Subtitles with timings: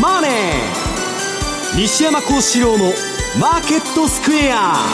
[0.00, 0.30] マネー」
[1.76, 4.88] 西山孝四郎の「マーケットスクエア」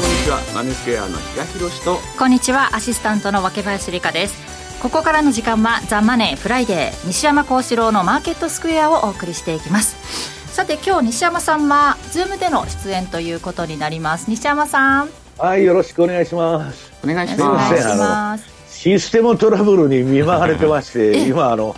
[0.00, 0.40] こんにちは。
[0.54, 2.00] マネースクエアの比嘉宏と。
[2.18, 2.76] こんにちは。
[2.76, 4.34] アシスタントの若林理香です。
[4.80, 9.96] ここからの時間は「ザ・マネーフライデー西山孝四郎のマーケットスクエアをお送りしていきます。
[10.52, 14.26] さて今日西山さんは Zoom での出演ということになります。
[14.28, 15.08] 西山さん。
[15.38, 16.92] はいよろしくお願いします。
[17.04, 18.44] お願いしお願いますします。
[18.70, 21.74] システムトラブルに見舞われてまして今あの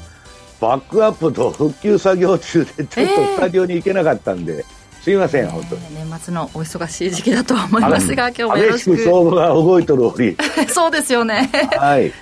[0.61, 4.65] バックアップと復旧作業中でちょっとスタジオに行けなかったんで、
[5.01, 5.95] すいません本当に。
[5.95, 8.57] 年末のお忙しい時期だとは思いますが今日も。
[8.59, 10.37] よろ激しくしく相場が動いとる折。
[10.69, 11.51] そうですよね。
[11.77, 12.13] はい。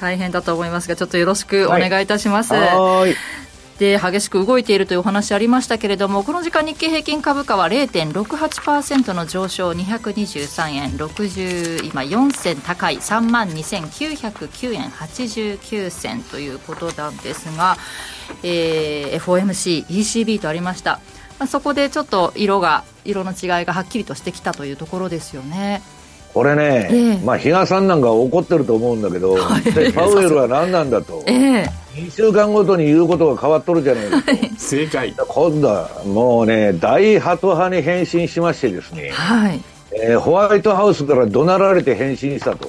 [0.00, 3.16] 大変だと思いますがちょっとよろしくお願いいたします、はーい
[3.78, 17.76] で激しく動いているというお話ありましたけれどもこの時間日経平均株価は0.68%の上昇223円60今4銭高い3万2909円89銭ということなんですが、
[18.42, 21.00] えー FOMC、ECB とありました、
[21.38, 25.82] まあ、そこでちょっと色が色の違いがはっきりとしてきたというところですよね。
[26.36, 27.18] これね、ええ。
[27.24, 29.36] まあ比嘉さんなんか怒ってると思うんだけど、
[29.72, 31.24] でパウエルは何なんだと。
[31.26, 31.70] ええ。
[31.94, 34.32] 2週間ごとに言うことが変わっとるじゃないですか。
[34.58, 35.14] 正解。
[35.16, 39.62] 今度はもうね大ハト派に変身しましてですね、はい。
[39.92, 42.68] えーホワイトハウスから怒鳴られて変身したと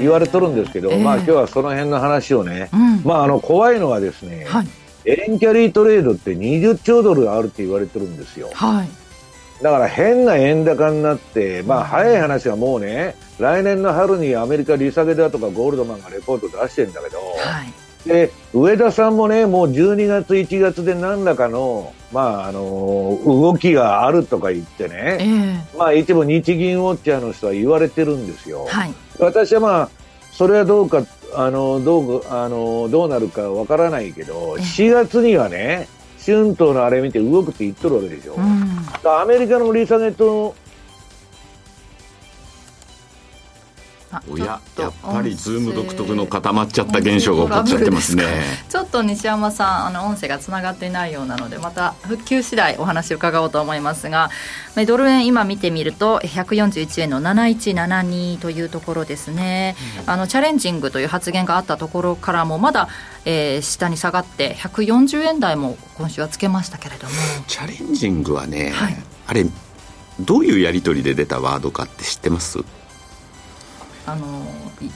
[0.00, 1.04] 言われとるんですけど、ええ。
[1.04, 3.02] まあ今日はその辺の話をね、うん。
[3.04, 4.66] まああの怖いのはですね、はい。
[5.04, 8.48] 円キャリートレードって20兆ドルあるって言われてるんですよ。
[8.54, 9.03] はい
[9.64, 17.24] だから変な円高になって、まあ早い話はもうね、来年の春にアメリカ利下げだとかゴールドマンがレポート出してるんだけど、は
[17.64, 18.06] い。
[18.06, 28.66] で、上田さんもね、もう12月、1月で何らかの、まああの動きがあるとか言ってえね、えまあ一部日銀ウォッチャーの人は言われてるんですよ。
[28.66, 28.92] はい。
[29.18, 29.88] 私はまあ
[30.30, 35.88] それはどうかあのどうあのどうなるかわからないけどえ4月にはね
[36.24, 38.40] 春闘のあれ見て動くって言っとるわけでしょ、う
[39.04, 40.54] アメリカのリーサネット
[44.30, 48.24] おややっとぱりズーム独特の固まっちゃった現象が起こっちゃってますね。
[48.68, 54.30] ちょっと西山さんあの音声がつながっていないようなのでまた復旧次第お話を伺おうと思いますが
[54.74, 59.76] まあドル円今見てみると141円の7172というところですね、
[60.06, 62.88] あのチャレンジングという発言があったところからもまだ、
[63.24, 67.12] えー下に下がって140円台も今週はつけましたけれども。
[67.46, 68.96] チャレンジングはね、はい。
[69.26, 69.46] あれ
[70.20, 72.58] どういうやり取りで出たワードかって知ってます？
[74.06, 74.46] あの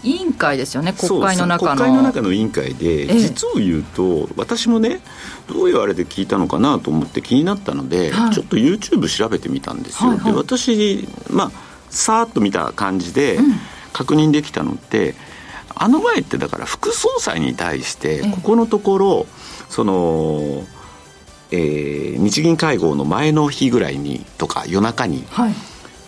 [0.03, 1.77] 委員会ですよね国会の中の。
[1.77, 3.19] 国会の中の委員会で、ええ。
[3.19, 5.01] 実を言うと私もね
[5.47, 8.35] どういうあれで聞いたのかなと思って気になったので、はい。
[8.35, 10.33] ちょっと YouTube 調べてみたんですよ、はいはい。
[10.33, 11.51] で私まあ
[11.91, 13.55] さーっと見た感じでうん。
[13.93, 15.15] 確認できたのって、
[15.75, 18.31] あの前ってだから副総裁に対してええ。
[18.31, 19.27] ここのところ
[19.69, 20.65] その、
[21.51, 25.55] えー日銀会合の前の日ぐらいにとか夜中にはい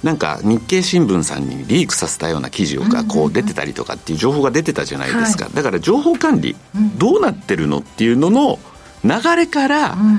[0.02, 8.58] なんか日経新聞さんにリークさせたような記事がこう出てたりとかっていう情報が出てたじゃないですか、だから情報管理うんどうなってるのっていうのの
[9.04, 10.18] 流れからうん。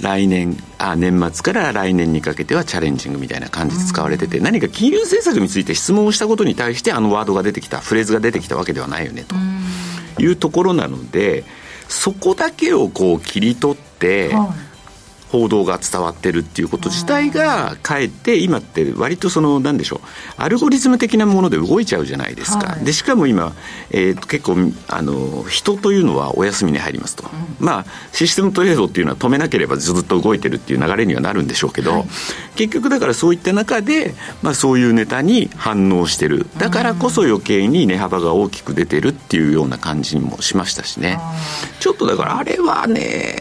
[0.00, 9.36] 来年あ年末から来年にかけてはチャレンジングみたいな感じで使われてて何か金融政策について質問をしたことに対してあのワードが出てきたフレーズが出てきたわけではないよねと。
[9.36, 10.24] うん。
[10.24, 11.44] いうところなので
[11.88, 14.69] そこだけをこう切り取って、はい
[15.30, 20.00] 報道が伝わってるっていうこと自体がかえって今って割とその何でしょう
[20.36, 22.84] アルゴリズム的なもので動いちゃうじゃないですか、はい。
[22.84, 23.54] でしかも今、
[23.90, 24.56] えーと結構
[24.88, 27.24] あの人というのはお休みに入りますと、
[27.58, 32.04] まあシステムトレードっていうのは止めなければずっと動いてるっていう流れにはなるんでしょうけど、
[32.56, 41.18] 結局だからそういった中で、まあ、そういうネタに反応してるだからこそ余計に値幅が大きく出てるっていうような感じもしましたしね。
[41.78, 43.36] ちょっとだからあれはね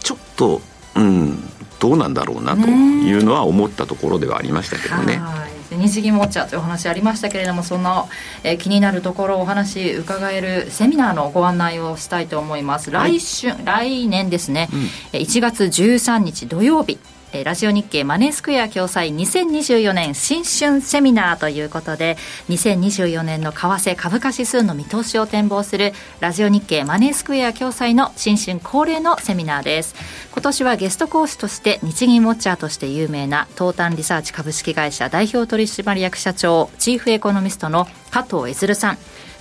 [0.00, 0.60] ちょっと
[0.98, 1.48] うん
[1.80, 5.18] どうなんだろうなというのは思ったところではありましたけどね。
[5.18, 5.58] はい。
[5.76, 8.08] 日銀ウォッチャーというお話ありましたけれどもその、
[8.42, 14.68] えー気になるところをお話伺えるセミナーのご案内をしたいと思います、来週来年ですね、
[15.12, 16.98] えー1月13日土曜日
[17.32, 22.16] えラジオ日経マネースクエア共催2024年新春セミナーということで
[22.48, 29.94] 2024年の為替株価指数の見通しを展望するラジオ日経マネースクエア共催の新春恒例のセミナーです。
[30.32, 38.98] 今年はゲスト講師として日銀ウォッチャーとして有名な東端リサーチ株式会社代表取締役社長チーフエコノミストの加藤悦さん。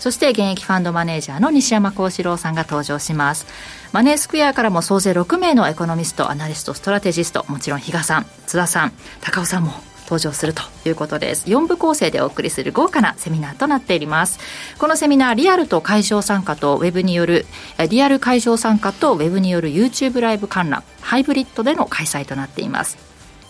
[0.07, 3.45] そして現役ファンドマネージャーの西山幸四郎さんが登場します。
[3.91, 9.73] マネースクエアからも総勢6名のエコノミストアナリストストラテジストもちろん比嘉さん津田さん高尾さんも
[10.03, 11.47] 登場するということです。
[11.47, 14.39] 4部構成でお送りする豪華なセミナーとなっております。
[14.79, 17.45] このセミナーリアルと会場参加とウェブによる
[17.89, 23.06] リアル会場参加とウェブによる YouTube ライブ観覧ハイブリッドでの開催となっています。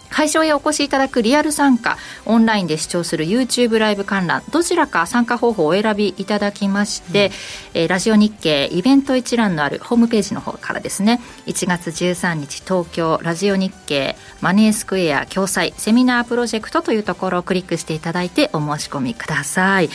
[0.09, 7.31] 会場へお越しいただくリアル参加オンラインで視聴する YouTube ライブ観覧どちらか参加方法をお選びいただきまして、
[7.75, 19.89] うん、えー、ラジオ日経イベント一覧のあるホームページの方からですね1月13日東京ラジオ日経マネースクエア共催セミナープロジェクトというところをクリックしていただいてお申し込みください、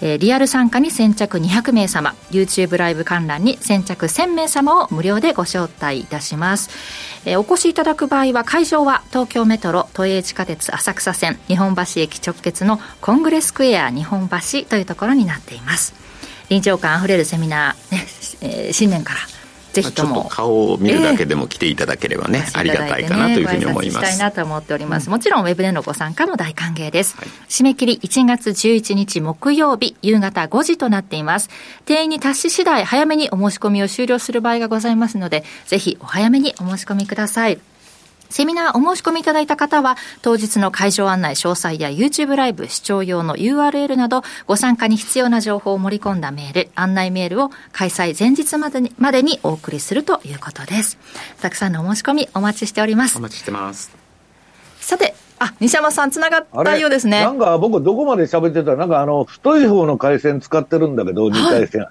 [0.00, 6.70] えー、リアル参加に先着200名様 YouTube ライブ観覧に先着1000名様を無料でご招待いたします、
[7.24, 15.94] えー、お越しいただく場合は会場は東京メトロ都営地下鉄浅草線日本橋駅直結のコングレスクエア日本橋というところになっています
[16.48, 18.06] 臨場感あふれるセミナー、ね
[18.40, 19.20] えー、新年から
[19.72, 24.06] ぜひとも、顔を見るだけでも来ていただければね、えー、ありがたいかなというふうに思います。
[24.06, 25.10] したいなと思っております。
[25.10, 27.16] もちろんウェブでのご参加も大歓迎です。
[27.16, 31.50] はい、締め切り1月11日木曜日夕方5時となっています。
[31.84, 37.58] 定員に達し次第早めにお申し込みを終了する場合がございますので、ぜひお早めにお申し込みください。
[38.30, 50.98] セミナーお申し込みいただいた方は、当日の会場案内詳細や YouTube ライブ視聴用の URL など、ご参加に必要な情報を盛り込んだメール、案内メールを開催前日までにまでにお送りするということです。
[51.40, 53.18] たくさんのお申し込みお待ちしております。
[53.18, 53.90] お待ちしてます。
[54.80, 57.20] さて、あ、西山さん、つながったようですね。
[57.20, 61.82] なんか僕、どこまで喋ってたなんかあの、太い方の回線使ってるんだけど、2回線。
[61.82, 61.90] は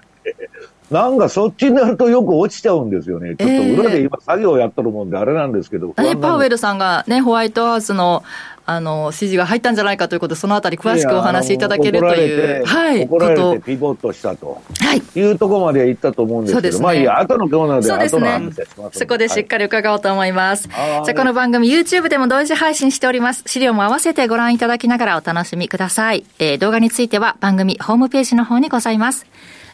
[0.90, 3.36] なんかそっちになるとよく落ちちゃうんですよね。
[3.36, 5.94] ちょっと裏で今作業やっとるもんであれなんですけど。
[5.98, 8.22] えー、パウエルさんがね、ホワイトハウスの
[8.70, 12.66] あの、指示が入ったんじゃないかということで、そのあたり詳しくお話しいただけるという。
[12.66, 13.04] はい。
[13.04, 14.60] 怒られてピボットしたと。
[14.78, 15.02] はい。
[15.18, 18.50] いうところまで行ったと思うんですけど、ね、まあいいや、後のコーナーでそうですね。
[18.92, 20.68] そこでしっかり伺おうと思います。
[20.68, 23.42] はい、じゃあこの番組 YouTube でも同時配信しております。
[23.46, 26.26] 資料も合わせてご覧いただきながらお楽しみください。
[26.38, 29.24] えー、動画については番組ホームページの方にございます。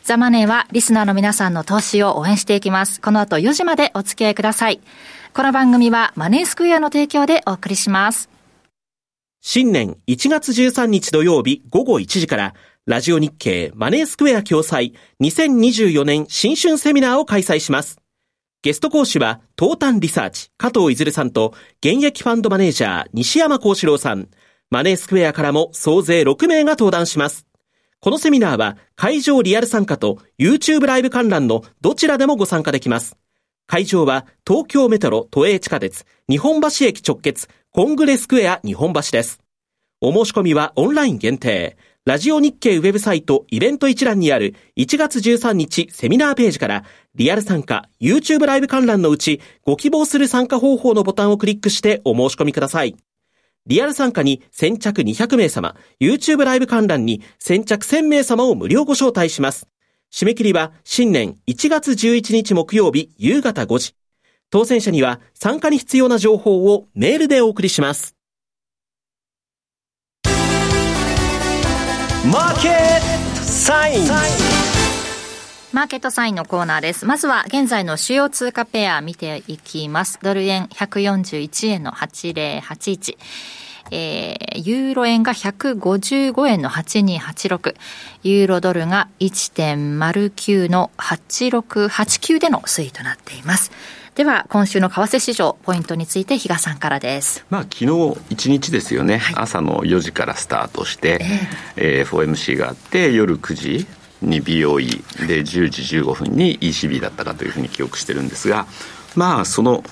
[0.05, 3.01] ザ・マネーはリスナーの皆さんの投資を応援していきます。
[3.01, 4.81] この後4時までお付き合いください。
[5.33, 8.29] この番組はマネースクエアの提供でお送りします。
[9.41, 12.55] 新年1月13日土曜日午後1時から、
[12.85, 14.93] ラジオ日経マネースクエア共催
[15.23, 17.99] 2024年新春セミナーを開催します。
[18.61, 24.29] ゲスト講師は、東端リサーチ、加藤いずるさんと、現役ファンドマネージャー、西山幸四郎さん。
[24.71, 27.47] マネースクエアからも総勢6名が登壇します。
[28.05, 33.17] このセミナーは会場リアル参加と YouTube ライブ観覧のどちらでもご参加できます。
[33.67, 39.41] 会場は東京メトロ都営地下鉄日本橋駅直結コングレスクエア日本橋です。
[40.03, 41.79] お申し込みはオンライン限定。
[42.05, 46.85] ラジオ日経ウェブサイトイベント一覧にある1月13日セミナーページから
[47.15, 52.97] リアル参加 YouTube ライブ観覧のうちご希望する参加方法のボタンをクリックしてお申し込みください。
[53.67, 59.67] リアル参加に先着200名様、YouTube ライブ観覧に先着1000名様を無料ご招待します。
[60.13, 63.95] 締め切りは新年1月11日木曜日夕方5時。
[64.51, 68.15] 当選者には参加に必要な情報をメールでお送りします。
[72.31, 74.54] マーケットサイン
[75.75, 77.05] マーケットサインのコーナーです。
[77.05, 80.21] まずは現在の主要通貨ペア見ていきます。
[80.23, 83.19] ドル円141円の8081。
[83.91, 87.75] えー、ユーロ円が155円の8286。
[88.22, 93.72] ユーロドルが1.09の8689での推移となっています。
[94.15, 101.19] では今週の為替市場ポイントについて比嘉さんからですまあ昨日一日ですよね、はい、朝の4時からスタートして、
[101.77, 103.87] えー、えー、FOMC があって夜9時
[104.29, 108.67] に BOE で10時15分に ECB だったかというふうに記憶してるんですが
[109.15, 109.85] まあその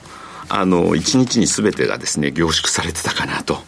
[0.49, 3.59] あの1日に全てがですね凝縮されてたかなと。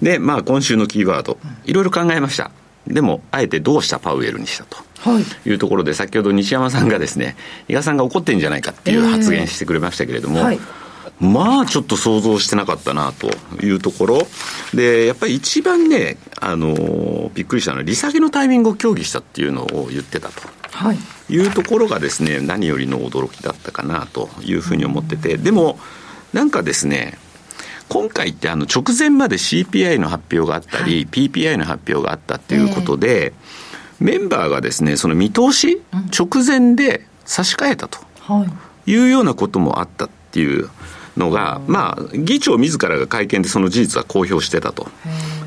[0.00, 2.50] でまあ今週のキーワードいろいろ考えました。
[2.86, 4.00] でもあえてどうした？
[4.00, 4.78] パウエルにしたと。
[5.46, 5.50] い。
[5.50, 7.36] うところで、先ほど西山さんがですね
[7.68, 10.60] 比嘉さんが怒ってんじゃないかっていう発言してくれましたけれども、えーはい
[11.22, 13.30] まあちょっと想像してなかったなと
[13.64, 14.18] いうところ。
[14.74, 20.42] でやっぱり一番ねあのびっくりしたのは利下げのタイミングを協議したっていうのを言ってたと。
[20.72, 20.98] はい、
[21.28, 25.36] いうところがですね何よりの驚きだったかなというふうに思ってて。
[25.36, 25.78] でも
[26.32, 27.18] なんかですね
[27.88, 35.80] 今回ってあの直前まで CPI の発表があったり、はい、PPI の発表があったっていうことで、えー、メンバーがですねその見通し
[36.18, 38.00] 直前で差し替えたと
[38.86, 40.70] いうようなこともあったっていう
[41.16, 44.88] のが、まあ、議長自らが会見でその事実は公表してたと。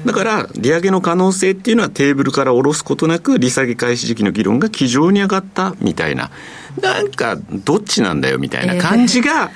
[0.05, 6.29] だから、利上げの可能性っていうのはテーブルから下ろすことなく、利下げ開始時期の議論が気丈に上がったみたいな、
[6.81, 9.51] なんか、どっちなんだよみたいな感じが、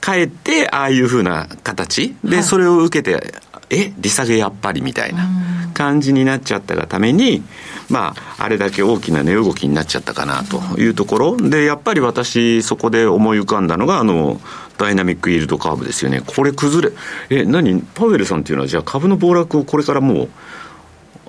[0.00, 2.14] かえって、ああいうふうな形。
[2.22, 5.28] で、それを受けて、え利下げやっぱりみたいな
[5.74, 7.42] 感じになっちゃったがために、
[7.88, 11.36] まあ、あれだけ大きな値動きになっちゃったかなというところ。
[11.36, 14.40] で、やっぱり私、そこで思い浮かんだのが、あの、
[14.78, 16.22] ダイナミックイールドカーブですよね。
[16.26, 16.94] これ崩れ、
[17.30, 17.82] え、何？
[17.94, 20.28] パウエルさんっていうのは、じゃあ株の暴落をこれからもう、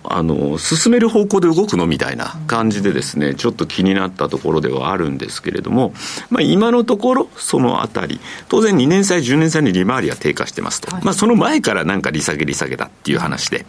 [0.09, 5.93] あの進める方向で動くのみたいな感じでですね、ちょっと気になったところではあるんですけれども、
[6.29, 13.65] まあ、今のところ、そのあたり、当然2年債、10年債に利回りは低下してますと、はい、まあ、その前からなんか利下げ、利下げだっていう話で、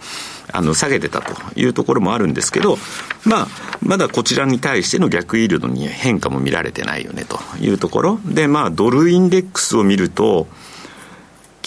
[0.52, 2.78] あの下げてたというところもあるんですけど、
[3.24, 3.48] まあ、
[3.82, 8.20] まだこちらに対しての逆イールドに変化も見られてないよねというところ。
[8.24, 10.46] で、まあ、ドルインデックスを見ると、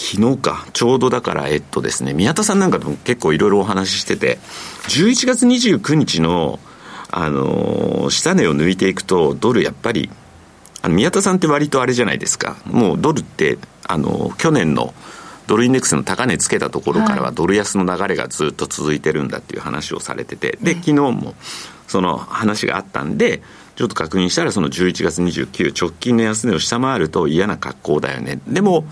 [0.02, 4.38] 昨日か、ちょうどだから、えっとですね、宮田さんなんかでも結構いろいろお話ししてて、
[4.88, 6.58] 11月29日の、
[7.12, 10.10] あのー、下値を抜いていくと、ドルやっぱり、
[10.82, 14.92] あの宮田さんって割とあれじゃないですか、もうドルって、あのー、去年の
[15.46, 21.34] ドルインデックスの高値つけたところからは、ドル安の流れがずっと続いてるんだっていう話をされてて、で、昨日も
[21.86, 23.40] その話があったんで、
[23.76, 28.40] ちょっと確認したら、その11月29、直近の安値を下回ると嫌な格好だよね。
[28.48, 28.84] でも、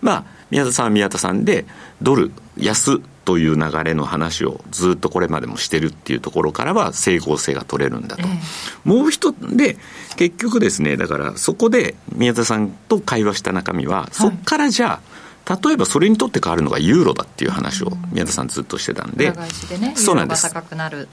[0.00, 1.66] まあ、宮田さんは宮田さんで、
[2.00, 8.22] ドル安という流れの話をずっとこれまでもしてるっていうところからは整合性が取れるんだと。
[8.22, 8.38] えー、
[8.84, 9.76] もう一で、
[10.14, 15.00] 結局ですね、だからそこで宮田さんと会話した中身は、そこからじゃ
[15.44, 19.32] あ、例えばそれにとって変わるのがユーロだっていう話を宮田さんずっとしてたんで、
[19.68, 20.44] でね、そうなんです。
[20.44, 21.08] 高くなる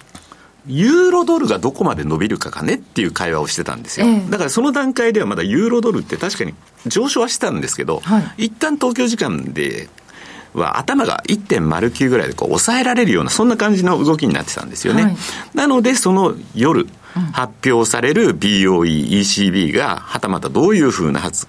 [0.67, 6.53] ユーロドルがどこまで伸びるかかねっていう会話をしてたんですよ、えだからその段階ではまだユーロドルって確かに
[6.85, 9.89] 上昇はしてたんですけど、はい、一旦東京時間で
[10.53, 15.17] は頭が1.09ぐらいでこう抑えられるようなそんな感じの動きになってたんですよね、はい、
[15.53, 16.87] なのでその夜
[17.33, 21.47] 発表される BOE、ECB がはたまたどういうふうな発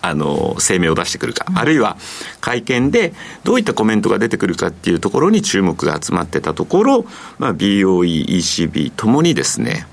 [0.00, 1.96] あの声明を出してくるか、あるいは
[2.40, 3.12] 会見で
[3.44, 7.06] どういったコメントが出てくるかっていうところに注目が集まってたところ、
[7.38, 9.86] まあ、BOE、ECB ともにですね、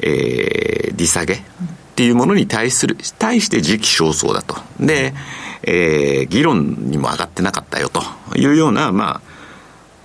[0.00, 1.36] えー、利下げっ
[1.94, 4.56] ていうものに対する、対して時期尚早だと。
[4.80, 5.14] で、
[5.62, 8.02] えー、議論にも上がってなかったよと
[8.36, 9.23] いうような、まあ、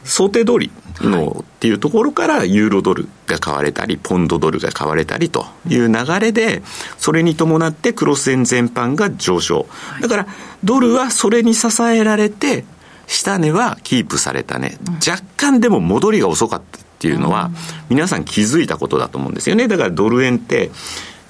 [0.09, 6.61] 想定通りのっていうところからユーロドルが買われたり、ポンドドルが買われたりという流れで、
[6.97, 9.67] それに伴ってクロス円全般が上昇。
[10.01, 10.27] だから、
[10.63, 12.65] ドルはそれに支えられて、
[13.07, 14.77] 下値はキープされたね。
[15.07, 17.51] 若干でも戻りが遅かったっていうのは、
[17.89, 19.67] 皆さん気づいたことだと思うんですよね。
[19.67, 20.71] だからドル円って、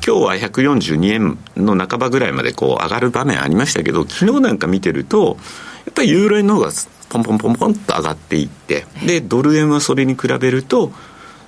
[0.05, 5.37] 今日は142円の半ばぐらいまでこう上がる場面ありましたけど、昨日なんか見てると、
[5.85, 6.71] やっぱりユーロ円の方が
[7.09, 10.91] ポンポンポンポンと上がっていってでドル円はそれに比べると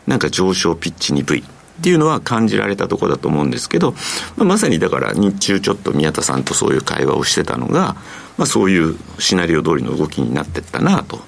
[0.07, 1.43] なんか上昇ピッチ鈍いっ
[1.83, 3.93] ていうのは感じられたところだと思うんですけど、
[4.37, 7.95] まあ、まさにだから日中ちょっと宮田さんとそういう会話をしてたのが、
[8.37, 11.19] まあ、そういうシナリオ通りの動きになってったなと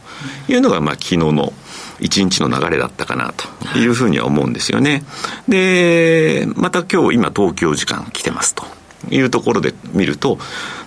[0.48, 1.54] いうのがまあ昨日の
[2.00, 5.04] 一日の流れだったかなというふうには思うんですよね。
[5.48, 8.66] で、また今日今東京時間来てますと
[9.10, 10.38] いうところで見ると、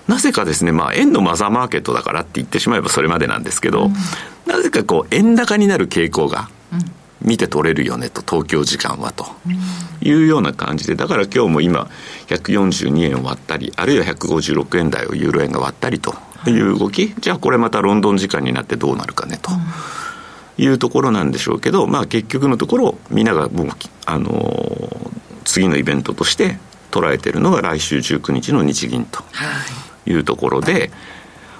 [0.08, 3.92] なぜかですね、まあ、円のマザーマーケットだからって言ってしまえばそれまでなんですけど、うん、
[4.46, 6.48] なぜかこう、円高になる傾向が、
[7.22, 9.26] 見て取れるよねと、東京時間はと
[10.00, 11.90] いうような感じで、だから今日も今、
[12.28, 16.14] 142円割ったり、あるいは156円台をユーロ円が割ったりと
[16.46, 16.52] い。
[16.60, 19.50] う動き、じゃあこれまたロンドン時間になってどうなるかねと。
[20.58, 23.68] いうところなんでしょうけど、まあ、結局のところ、みんながもう、
[24.06, 25.10] あのー、
[25.44, 26.58] 次のイベントとして
[26.90, 29.22] 捉えているのが来週19日の日銀と。
[29.32, 29.44] は
[29.82, 30.90] いいうところで、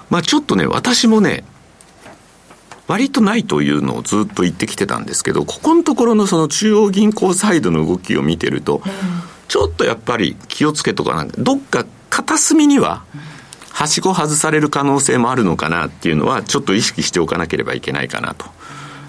[0.09, 1.43] まあちょっとね、私もね、
[2.87, 8.81] 割とないというのをずっと言ってきてたんですけど、ここのところのその中央銀行サイドの動きを見てると、
[9.47, 13.03] ちょっとやっぱり気をつけとかなんか、どっか片隅には、
[13.71, 18.45] はしご外される可能性もあるのかなっていうのは、ちょっと意識しておかなければいけないかなと。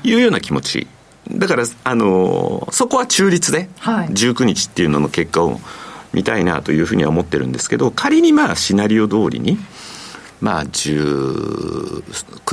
[0.05, 0.87] いうような気持ち。
[1.31, 5.61] だから、あのー、そこは中立で、19日っていうのの結果を、
[6.13, 9.59] 見たいなというふうには思ってるんですけど、仮にまあシナリオ通りに、
[10.41, 12.03] まあ19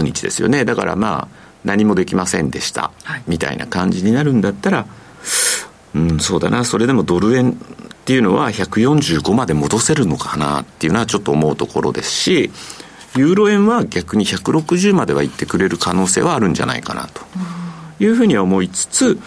[0.03, 0.65] 日ですよね。
[0.65, 2.91] だからまあ何もできませんでした、
[3.27, 4.85] みたいな感じになるんだったら、
[5.93, 7.55] うん、そうだな、それでもドル円っ
[8.05, 12.51] ていうのは145まで戻せるのかなっていうのはちょっと思うところですし、
[13.15, 17.21] ユーロ円は逆に160までは行ってくれる可能性はあるんじゃないかなと
[17.99, 19.19] いうふうには思いつつ、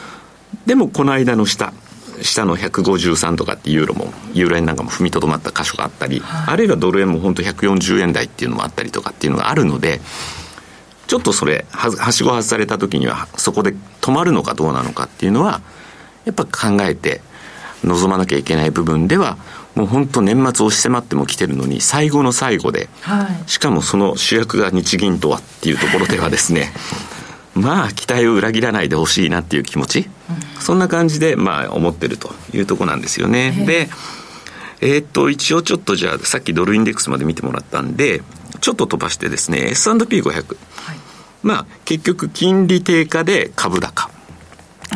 [0.66, 1.72] でもこの間の下、
[2.22, 10.00] 下の153とかってユーロもユーロ円なんかも踏みとどまった箇所があったり、はい、あるいはドル円も本当140円台っていうのもあったりとかっていうのがあるので
[11.06, 15.62] ちょっとそれははしご外された時にはそこで止まるのかどうなのかっていうのは
[16.24, 17.22] やっぱ考えて
[17.84, 19.38] 望まなきゃいけない部分では
[19.74, 26.72] もう本当年末押し迫っても来てるのに最後の最後で、はい、しかもその主役が日銀とはっていうところではですね
[27.54, 30.10] まあ期待を裏切らないでほしいなっていう気持ち、うん、
[30.60, 33.52] そんな感じでまあ思ってるというところなんですよね。
[33.66, 33.88] で
[34.80, 38.22] えー、っと一応ちょっとじゃあさっきドルインデックスまで見てもらったんで
[38.60, 40.44] ちょっと飛ばしてですね S&P500、はい、
[41.42, 44.10] まあ結局金利低下で株高。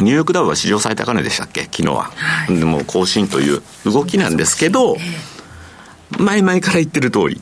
[0.01, 1.65] ニューヨークダウは史上最高値でしたっけ？
[1.65, 4.97] 昨日は、はい、でも更新という動きなんですけど、
[6.19, 7.41] 前々から言ってる通り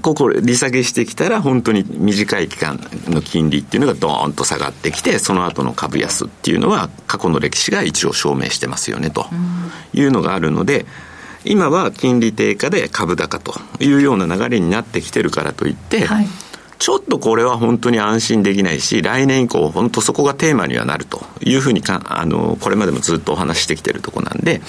[0.00, 9.26] ここ利下げしてきたら本当に短い期間の金利っていうのがドーンと下がってきてその後の株安っていうのは過去の歴史が一応証明してますよねと
[9.92, 10.86] いうのがあるので
[11.46, 16.26] 今は金利低下で株高というような流れになってきてるからといって、はい。
[16.78, 24.60] ちょっとこれは本当に安心できないし、来年以降、本当そこがテーマにはなるというふうにか、あの、これまでもずっとお話してきてるとこなんで、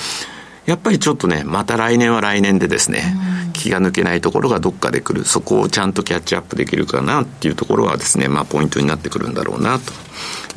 [0.67, 3.15] やっぱりちょっとね、また来年は来年でですね、
[3.53, 9.93] 気が抜けないところがどっかで来る、そこをちゃんとキャッチアップできるかなっていうところはですね、まあポイントになってくるんだろうなと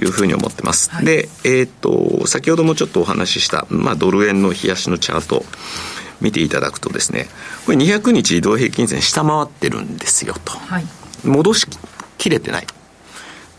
[0.02, 0.90] いうふうに思ってます。
[0.90, 5.44] はい、で、えっ、と、先ほどもちょっとお話しした、まあドル円の冷やしのチャート、
[6.20, 7.28] 見ていただくとですね、
[7.64, 10.52] これ200日移動平均線下回ってるんですよと。
[10.52, 10.86] はい。
[11.24, 11.66] 戻し
[12.18, 12.66] きれてない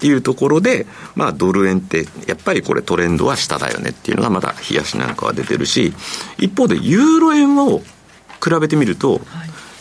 [0.01, 5.93] っていうところで、まあ、ドル円ってやっぱりこれトレンドは下だよねっていうのがまだ冷やしなんかは出てるし
[6.39, 7.83] 一方でユーロ円を
[8.43, 9.21] 比べてみると、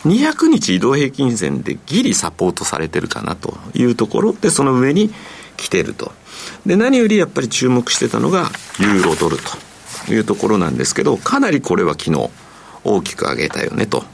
[0.05, 4.33] 200日移動平均線でギリサポートされてるかなというところ。
[4.35, 5.11] でその上に
[5.57, 6.13] 来てると。
[6.67, 12.31] で何よりやっぱり注目してたのがユーロドルというところなんですけどかなりこれは昨日
[12.85, 14.05] 大きく上げたよねと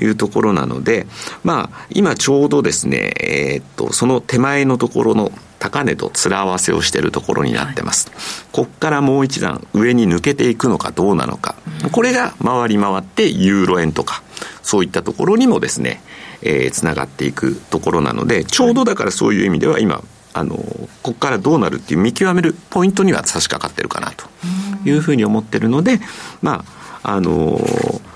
[0.00, 1.06] いうところなので、
[1.44, 8.08] まあ、今ちょうどですね、えー、っと、その手前のところの高値と面合わせをしているところになってます。
[8.08, 8.16] はい、
[8.52, 11.54] ここからもう一段上に抜けていくのかどうなのか。
[11.92, 14.22] これが回り回ってユーロ円とか、
[14.62, 16.02] そういったところにもですね、
[16.42, 20.02] えー、つながっていくところなので、ちょうどだからそういう意味では今、
[20.32, 24.26] あの、ここからどうなるっていう見極めるポイントには差し掛かってるかなと
[24.84, 26.00] いうふうに思ってるので、
[26.40, 26.64] ま
[27.02, 28.09] あ、あのー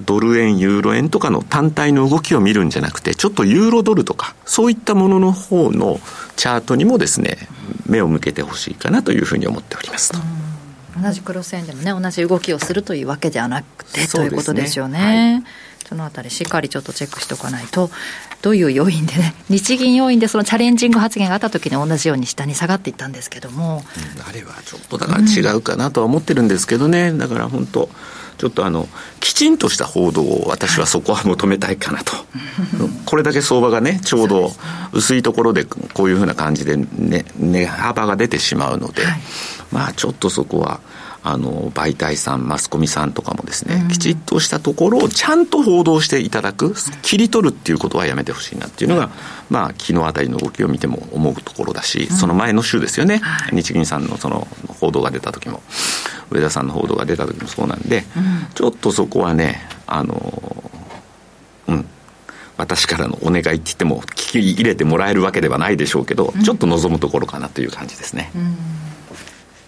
[0.00, 6.00] ドル円、ユーロ円とかの単体の動きを見るんじゃなくて、ちょっとユーロドルとか、そういったものの方の
[6.36, 7.36] チャートにもですね、
[7.86, 10.18] 目を向けてほしいかなというふうに思っておりますと。
[11.00, 14.98] 同じ黒線でもね、同じ動きをするというわけではなくて、ということですよね。
[14.98, 15.44] はい。
[15.88, 17.90] そのあたりしっかりちょっとチェックしておかないと、
[18.42, 23.84] どういう要因でね、 日銀要因でそのチャレンジング発言があったときに同じように下に下がっていったんですけども、
[24.16, 27.88] うん、あれはちょっとだから違うかなとは思ってるんですけどね、うん、だから本当、
[28.38, 28.88] ちょっとあの、
[29.20, 32.12] きちんとした報道を私はそこは求めたいかなと。
[33.04, 34.52] これだけ相場がね、ちょうど
[34.92, 39.20] 薄いところでこういうふうな感じでね、値幅が出てしまうので、はい、
[39.72, 40.80] まあちょっとそこは、
[41.22, 49.10] あの媒体さんマスコミさんとかもですね、うん、きちっとしたところをちゃんと報道していただく切り取るっていうことはやめてほしいなっていうのが、
[49.50, 55.62] まあ昨日あたりの動きを見ても思うところだし、うん、その前の週ですよね、はい、日銀さんのその報道が出た時も。
[56.30, 60.70] 上田さんの報道が出た時もそうなんで、うん、ちょっとそこはねあの
[61.68, 61.86] うん。
[62.58, 68.32] 私からのお願いって言っても聞き入れてもらえるわけではないでしょうけど、ちょっと望むところかなという感じですね。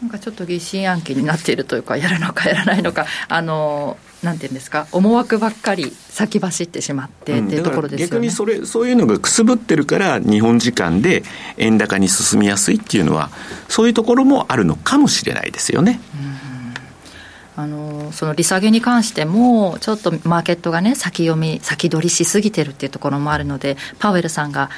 [0.02, 11.22] なんかちょっと疑心暗鬼になっているというか、やるのかやらないのか、あのなんていうんですか、思惑ばっかり先走ってしまってっていうところですよね、逆にそれそういうのがくすぶってるから、日本時間で
[11.58, 13.30] 円高に進みやすいっていうのは、
[13.68, 16.00] そういうところもあるのかもしれないですよね。
[16.14, 16.49] あ
[18.12, 24.70] その利下げに関しても、ちょっとマーケットがね、先読み、先取りしすぎてるっていうところもあるので、パウエルさんが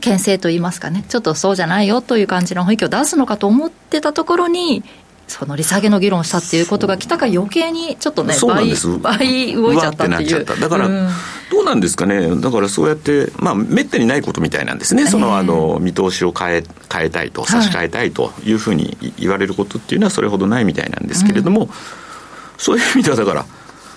[0.00, 4.82] 牽制といいますかね、ちょっとそうじゃないよという感じの雰囲気を出すのかと思ってたところに、
[5.28, 10.88] その利下げの議論をしたっていうことが来たか余計にちょっとね倍倍動いちゃったっていうだから、
[11.50, 21.68] どうなんですかねだからそうやってまあめったにないことみたいなんですね、そのあの見通しを変え変えたいと差し替えたいというふうに言われることっていうのはそれほどないみたいなんですけれども、うん、
[22.58, 23.46] そういう意味ではだから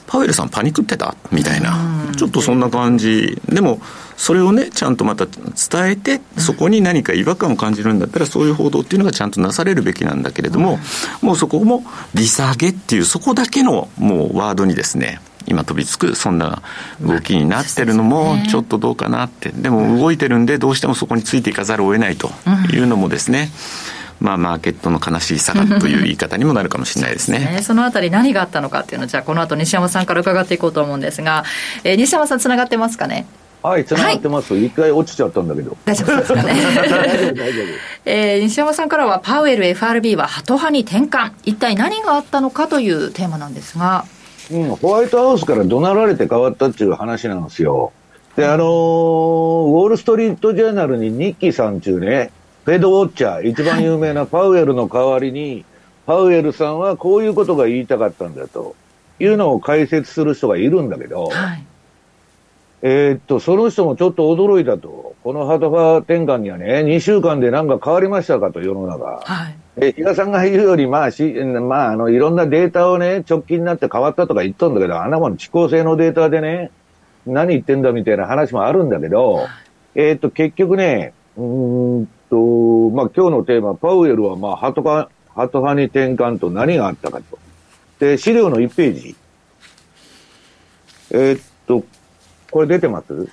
[0.07, 1.15] パウエルさんパニクってた？
[1.31, 1.73] みたいな、
[2.17, 3.41] ちょっとそんな感じ。
[3.47, 3.79] でも
[4.17, 5.45] それをねちゃんとまた伝
[5.91, 10.79] えてそこに何か違和感を感じるんだったらそういう報道っていうのがちゃんとなされるべきなんだけれども、
[11.21, 16.61] もうそこも利下げっていうそこだけのもうワードにですね今飛びつくそんな
[17.01, 19.49] 動きになってるのもちょっとどうかなって。
[19.51, 22.29] でも動いてるんでどうしてもそこについていかざるを得ないと
[22.73, 23.49] いうのもですね、
[23.95, 31.43] うんまあ、マーケットの悲しいさがという言い方にもなるかもしれないですねね、 そのあたり何があったのかっていうのをじゃあこの後西山さんから伺っていこうと思うんですが、
[31.83, 33.25] えー、西山さんつながってますかね？
[33.63, 34.55] はい、つながってます。
[34.57, 35.77] 一、回落ちちゃったんだけど。
[35.85, 36.53] 大丈夫ですかね？
[36.53, 37.65] 大丈夫、大丈夫。
[38.05, 41.31] えー、西山さんからは、パウエル FRB はハト派に転換。
[41.45, 44.05] 一体何があったのかというテーマなんですが。
[44.51, 47.91] うん、ホワイトハウスから怒鳴られて変わったっていう話なんですよ。
[48.35, 52.31] で、あのー、ウォール・ストリート・ジャーナルにニッキーさんっていうね、
[52.63, 55.65] フェドウォッチャー、一番有名なパウエルの代わりに、
[56.05, 58.75] パウエルさんはこういうことが言いたかったんだと
[59.19, 61.65] いうのを解説する人がいるんだけど、はい、
[62.83, 65.15] えー、っと、その人もちょっと驚いたと。
[65.23, 69.21] このハト派転換にはね、2週間で何か変わりましたかと、世の中。
[69.23, 69.55] はい。
[69.77, 76.69] え、比嘉さんが言うより、まあ、し、まあ、あの、いろんなデータをね、直近になって変わったとか言っとんだけど、あんなもん、遅効性のデータでね、
[77.25, 79.47] 何言ってんだみたいな話もあるんだけど、はい、
[79.95, 87.37] えー、っと、結局ね、うんと、まあ、今日のテーマ、パウエルは、まあ、ハト派、ハト派に転換と何があったかと。
[87.99, 89.15] で、資料の1ページ。
[91.11, 91.83] えー、っと、
[92.49, 93.27] これ出てます？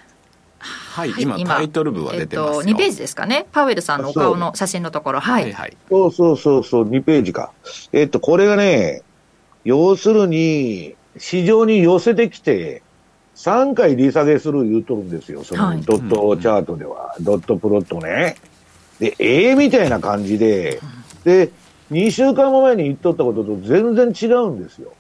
[0.59, 3.47] はい、今、タイトル部は出てますよ、えっと、2ページですかね。
[3.53, 5.21] パウエルさんのお顔の写真のところ。
[5.21, 5.53] はい。
[5.53, 7.53] はい、そうそうそうそう、2ページか。
[7.93, 9.03] えっと、これがね、
[9.65, 12.83] 要するに、市場に寄せてきて、
[13.37, 15.45] 3回利下げする言うとるんですよ。
[15.45, 16.95] そのドットチャートでは。
[16.97, 18.37] はい、ドットプロットね。
[19.01, 20.81] で、ええー、みたいな感じで、
[21.25, 21.51] で、
[21.91, 24.93] 2週間前に言っとったことと全然違うんですよ。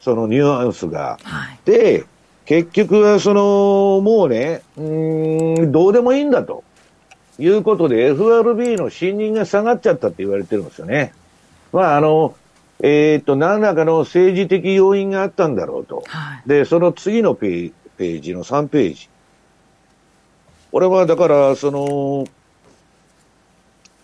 [0.00, 1.18] そのニュアンスが。
[1.22, 2.04] はい、で、
[2.44, 4.82] 結局はその、もうね、う
[5.66, 6.64] ん、どうでもいいんだと。
[7.38, 11.12] いうことで FRB の信任が下がっちゃったって言われてるんですよね。
[11.72, 12.34] まああの、
[12.80, 16.02] えっ、ー、と、何らかの政治的要因があったんだろうと。
[16.06, 19.08] はい、で、その次のペーページの3ページ。
[20.72, 22.26] これはだから、その、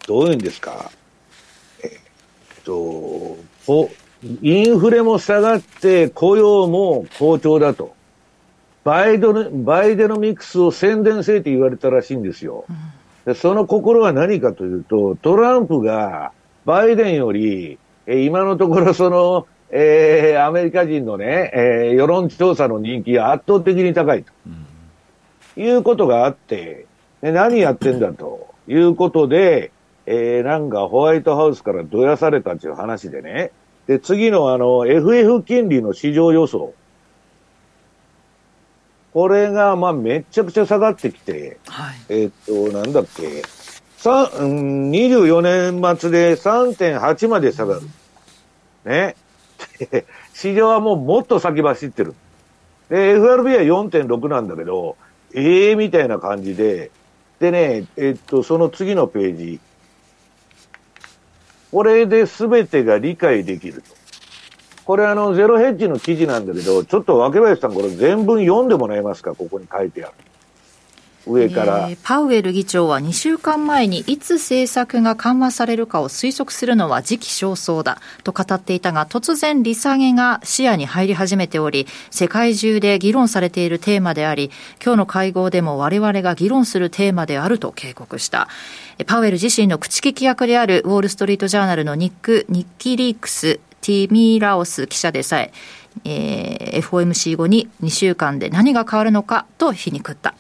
[0.07, 0.91] どういうんですか？
[1.83, 1.91] えっ、
[2.65, 3.37] と、
[4.43, 7.95] インフレも下がって雇用も好調だと。
[8.85, 12.65] バイドバイデノミクスを宣伝せえって言われたらしいんですよ。
[13.25, 16.33] でその心は何かというと、トランプが
[16.65, 24.33] バイデンより、え今のところその、えー、アメリカ人のね、えー、世論調査の人気が圧倒的に高いと、
[25.57, 26.87] うん、いうことがあって、
[27.21, 29.71] で何やってんだということで、
[30.07, 33.53] えー、なんかホワイトハウスからどやされたっていう話でね、
[33.87, 36.75] で、次のあの、FF 金利の市場予想。
[39.12, 47.83] これが、まあ、めちゃくちゃ下がってきて、はい、えっと、なんだっけ、うん、24年末で3.8まで下がる。
[48.85, 49.17] ね。
[50.33, 52.15] 市場はもうもっと先走ってる。
[52.88, 54.97] で、FRB は4.6なんだけど、
[55.35, 56.91] ええー、みたいな感じで、
[57.38, 59.61] でね、えっと、その次のページ。
[61.73, 63.95] これで全てが理解できると。
[64.85, 69.35] これあの、ゼロヘッジの記事なんだけど、ちょっと若林さんこれ全文読んでもらえますか？
[69.35, 70.15] ここに書いてある。
[71.27, 84.51] 上から、えー、パウエル議長は2週間前にいつ政策が緩和されるかを推測するのは時期尚早だと語っていたが突然利下げが視野に入り始めており世界中で議論されているテーマであり
[84.85, 88.49] 今日の会合でも我々が議論するテーマであると警告した。
[89.07, 95.53] パウエル自身の口利き役であるウォール・ストリート・ジャーナルのニック・ニッキリークスティミーラオス記者でさえ
[96.05, 100.35] えー、FOMC 後に2週間で何が変わるのかと皮肉った。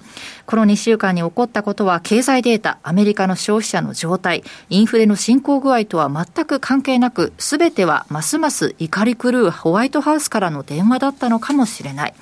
[0.46, 12.14] この2週間に起こったことは経済データ、アメリカの消費者の状態、インフレの進行具合とは全く関係なく、すべてはますます怒り狂うホワイトハウスからの電話だったのかもしれない。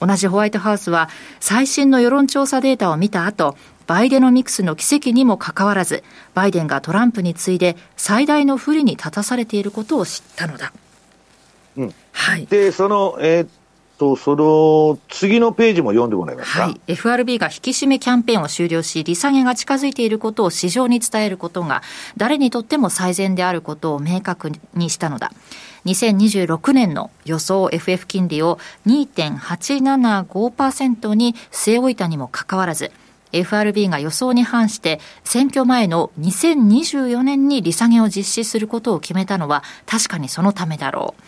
[0.00, 1.08] 同じホワイトハウスは
[1.40, 6.02] 最新の世論調査データを見た後、バイデノミクスの奇跡にもかかわらず、
[6.34, 10.72] バイデンがトランプに次いで最大の不利に立たされていることを知ったのだ。
[11.76, 11.94] うん。
[12.12, 12.46] はい。
[12.46, 13.48] で、その、えー、っ
[13.98, 16.62] と、その次のページも読んでもらえますか？
[16.64, 16.80] はい。
[16.86, 21.82] FRB が引き締めキャンペーンを終了し、利下げが近づいていることを市場に伝えることが、
[22.16, 25.32] 誰にとっても最善であることを明確にしたのだ。
[25.86, 32.90] 2026年の予想 FF 金利を2.875%に据え置いたにもかかわらず、
[33.32, 41.22] FRB が予想に反して選挙前の2024年に利下げを実施することを決めたのは確かにそのためだろう。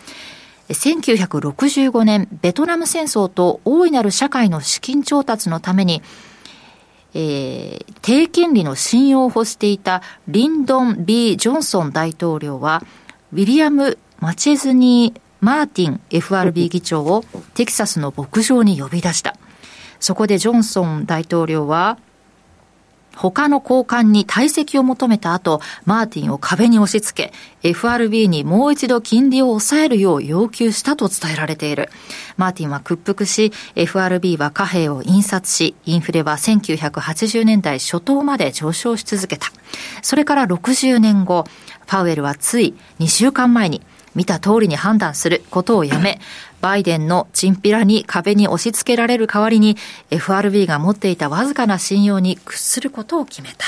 [0.69, 6.01] 1965年、ベトナム戦争と大いなる社会の資金調達のために、
[7.15, 12.83] えー、低金利の信用を欲していたリンドン・ B・ ジョンソン大統領は、
[13.33, 17.23] ウィリアム・マチェズニー・マーティン FRB 議長を
[17.55, 19.35] テキサスの牧場に呼び出した。
[19.99, 21.97] そこでジョンソン大統領は、
[23.19, 31.89] 他の交換に退席を求めた後、マーティンを壁に押し付け、FRB にもう一度金利を抑えるよう要求したと伝えられている。
[32.37, 39.47] マーティンは屈服し、FRB は貨幣を印刷し、インフレは1980年代初頭まで上昇し続けた。
[40.01, 41.43] それから60年後、
[41.87, 43.81] パウエルはつい2週間前に、
[44.15, 46.19] 見た通りに判断することをやめ、
[46.61, 49.77] バイデンのチンピラに壁に押し付けられる代わりに
[50.11, 53.65] FRB が持っていたわずかな信用に屈することを決めた。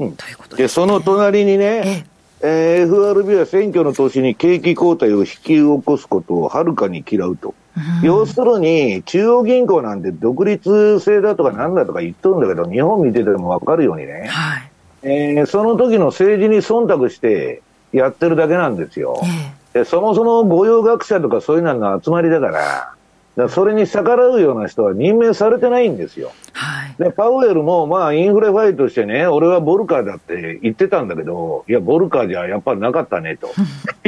[0.00, 2.04] うん、ということで、ね、その隣にね、え
[2.42, 7.54] ええー、FRB は選挙の年に景気後退を引き起こすことをはるかに嫌うと。
[8.02, 14.70] 要するに、中央銀行なんて独立性だとかなんだとか言っとるんだけど、日本見ててもわかるようにね、はい、
[15.02, 19.20] えー、その時の政治に忖度してやってるだけなんですよ。
[19.24, 22.94] えー、そもそも御用学者とかそういうのが集まりだから、
[23.36, 26.32] だそれに逆らうような人は任命されてないんですよ。
[26.52, 33.48] はい、で、パウエルも、まあ、インフレファイトしてね、俺はボルカーだって言ってたんだけど、いや、ボルカーじゃやっぱりなかったね、と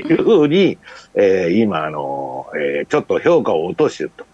[0.01, 0.79] いうふうに、
[1.15, 4.25] えー、今、あの、えー、ちょっと評価を落としてると。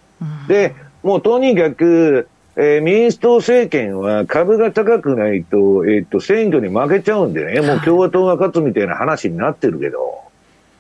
[0.47, 10.21] で、もうとにかく、えー、民主党政権は株が高くないと、えっ、と、選挙に負けちゃうんでね、もう共和党が勝つみたいな話になってるけど、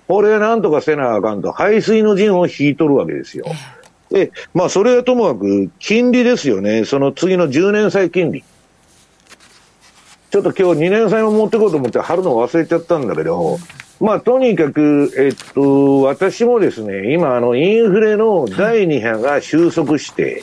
[0.08, 3.46] これはなんとかせなあかんと、排水の陣を引いとるわけですよ。
[4.10, 6.84] で、まあ、それはともかく、金利ですよね。
[6.84, 8.44] その次の10年債金利。
[10.30, 13.58] ちょっと今日2年債も持ってこうと思って貼るの忘れちゃったんだけど、
[14.00, 20.42] まあ、とにかく、えっと、私もですね、今、あの、インフレの第2波が収束して、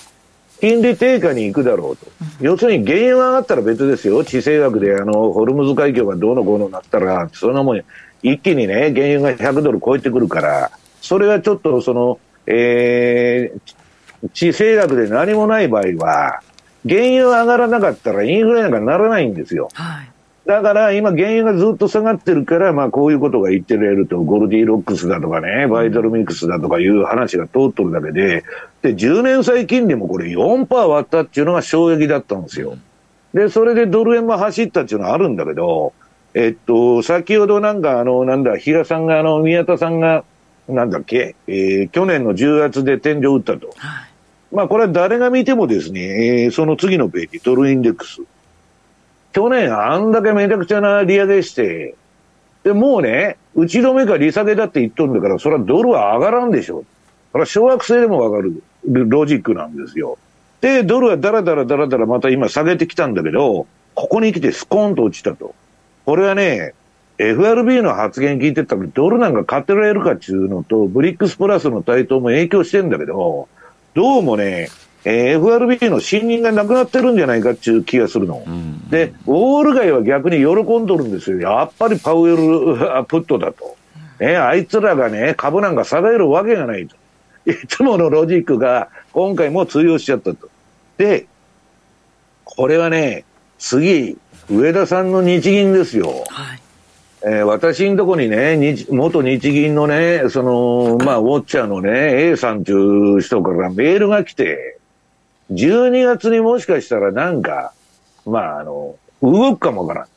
[0.61, 2.07] 金利低下に行くだろうと。
[2.41, 4.23] 要するに原油が上がったら別ですよ。
[4.23, 7.81] 地政学で、あの、ホルムズ海峡がどうのこうのなったら、そんなもん、
[8.21, 16.41] 一気にね、原油が100ドル超えてくるから、それはちょっとその、えー、地政学で何もない場合は、
[16.87, 19.69] 原油上がらなかったらインフレなんかならないんですよ。
[19.73, 20.11] はい。
[20.45, 28.43] だから今原油がずっと下がってるから、まあこういうことが言ってられると、ゴルディロックスだとかね、バイタルミックスだとかいう話が通っとるだけで、
[28.81, 32.77] で、10年債金利もこれ4%割ったっていうのが衝撃だったんですよ。
[33.33, 35.93] で、それでドル円も走ったっていうのはあるんだけど、
[36.33, 40.23] えっと、先ほどなんかあの、なんだ、比嘉さんがあの、宮田さんが
[40.67, 43.73] なんだっけ、えー、去年の10月で天井打ったと。
[43.75, 48.21] はい、まあこれは誰が見てもですね、えー、その次のページ、ドルインデックス。
[49.33, 51.95] 去年あんだけめちゃくちゃな利上げして、
[52.63, 56.83] で、もうね、打ち止めか利下げだって言っとるんだから、それはドルは上がらんでしょ。
[57.31, 60.17] これは小学生でもわかるロジックなんですよ。
[60.61, 65.55] で、ドルはだらだらだらだらまた今下げてきたんだけど、ここに来てスコーンと落ちたと。
[66.05, 66.73] これはね、
[67.17, 73.49] FRB の発言聞いてたら、ドルなんか買ってられるかっていうのと、ブリックスプラスの台頭も影響してんだけど、
[73.93, 74.69] どうもね、
[75.03, 78.43] えー、FRB の信任がなくなってるんじゃないかっていう気がするの。
[78.45, 81.39] うん、で、ウォール街は逆に喜んどるんですよ。
[81.39, 82.37] やっぱりパウエル
[83.07, 83.77] プットだと。
[84.19, 86.95] ね、あいつらがね、株なんか下げるわけがないと。
[87.49, 90.49] いつものロジックが今回も通用しちゃったと。
[90.97, 91.25] で、
[92.43, 93.23] これはね、
[93.57, 94.17] 次、
[94.49, 96.23] 上田さんの日銀ですよ。
[96.27, 96.61] はい
[97.21, 102.75] えー、私のとこにね、日元日銀のね、その、まあ、ウォッチャーのね、A さんとい
[103.17, 104.79] う人からメールが来て、
[105.51, 107.73] 12月にもしかしたらなんか、
[108.25, 110.07] まあ、あの、動くかもわからん。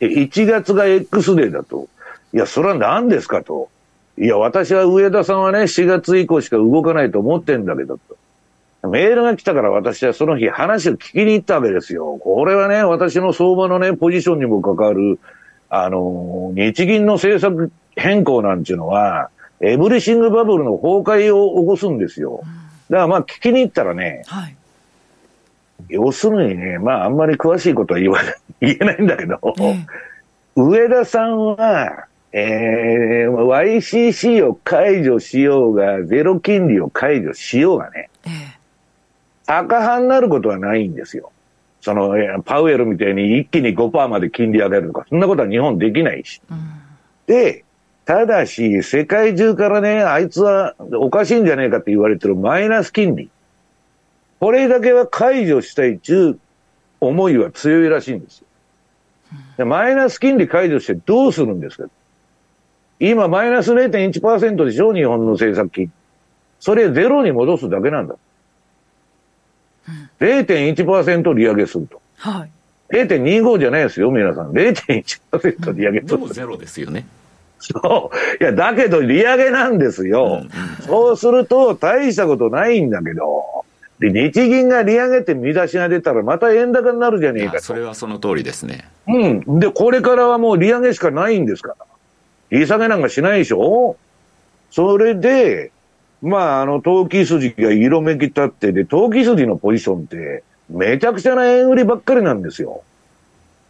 [0.00, 1.88] 1月が X デーだと。
[2.34, 3.70] いや、それは何ですかと。
[4.18, 8.18] いや、私は上田さんはね、4月以降しか動かないと思ってんだけど、と。
[8.82, 12.18] メールが来たから私はその日話を聞きに行ったわけですよ。
[12.18, 15.18] これはね、私の相場のね、ポジションにも関わる、
[15.68, 19.28] あの、日銀の政策変更なんていうのは、
[19.60, 22.40] エブリシングバブルの崩壊を起こすんですよ。
[22.88, 24.56] だからまあ聞きに行ったらね、はい、
[25.90, 28.20] 要するにね、まああんまり詳しいことは言わ
[28.60, 29.38] 言えないんだけど、
[30.56, 38.59] 上田さんは、えー、YCC を解除しようが、ゼロ金利を解除しようがね、え
[39.46, 41.32] 赤派になることはないんですよ。
[41.80, 46.42] その、パウエルみたいに一気に5%まで金利上げるとか、そんなことは日本できないし。
[46.50, 46.58] うん、
[47.26, 47.64] で、
[48.04, 53.30] ただし、世界中からね、あいつはおかしいんじゃねえかって言われてるマイナス金利。
[54.40, 56.38] これだけは解除したいっていう
[57.00, 58.46] 思いは強いらしいんですよ。
[59.58, 61.88] でマイナス金利解除してどうするんですか？
[62.98, 64.92] 今マイナス0.1%でしょ？
[64.92, 65.92] 日本の政策金。
[66.58, 68.16] それゼロに戻すだけなんだ。
[70.20, 72.00] 0.1%利上げすると。
[72.18, 72.50] はい。
[72.94, 74.52] 0.25じゃないですよ、皆さん。
[74.52, 76.18] 0.1%利上げする。
[76.18, 77.06] もゼロですよね。
[77.58, 78.42] そう。
[78.42, 80.24] いや、だけど利上げなんですよ。
[80.24, 80.50] うんうん、
[80.86, 83.64] そうすると大したことないんだけど、
[83.98, 87.60] で、日銀が利上げて見出しが出たら、また円高になるじゃねえかと。
[87.62, 88.88] それはその通りですね。
[89.06, 89.60] うん。
[89.60, 91.74] で、これからはもう利上げしかないんですか
[92.50, 92.56] ら。
[92.58, 93.96] 利下げなんかしないでしょ？
[94.70, 95.70] それで、
[96.22, 102.82] まあ、あの、投機筋が色めき立って、で、投機筋のポジションって、めちゃくちゃな円売りばっかりなんですよ。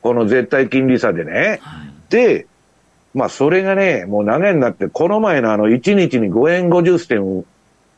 [0.02, 1.60] この絶対金利差でね。
[1.62, 2.46] はい、で、
[3.14, 7.44] まあ、それがね、もう長年になって、この前のあの、1日に5円50銭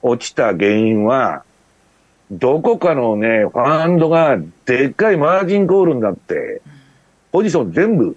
[0.02, 1.44] 落ちた原因は、
[2.30, 6.62] どこかのね、ファンドがでっかいマージンコールになって、
[7.30, 8.16] ポジション全部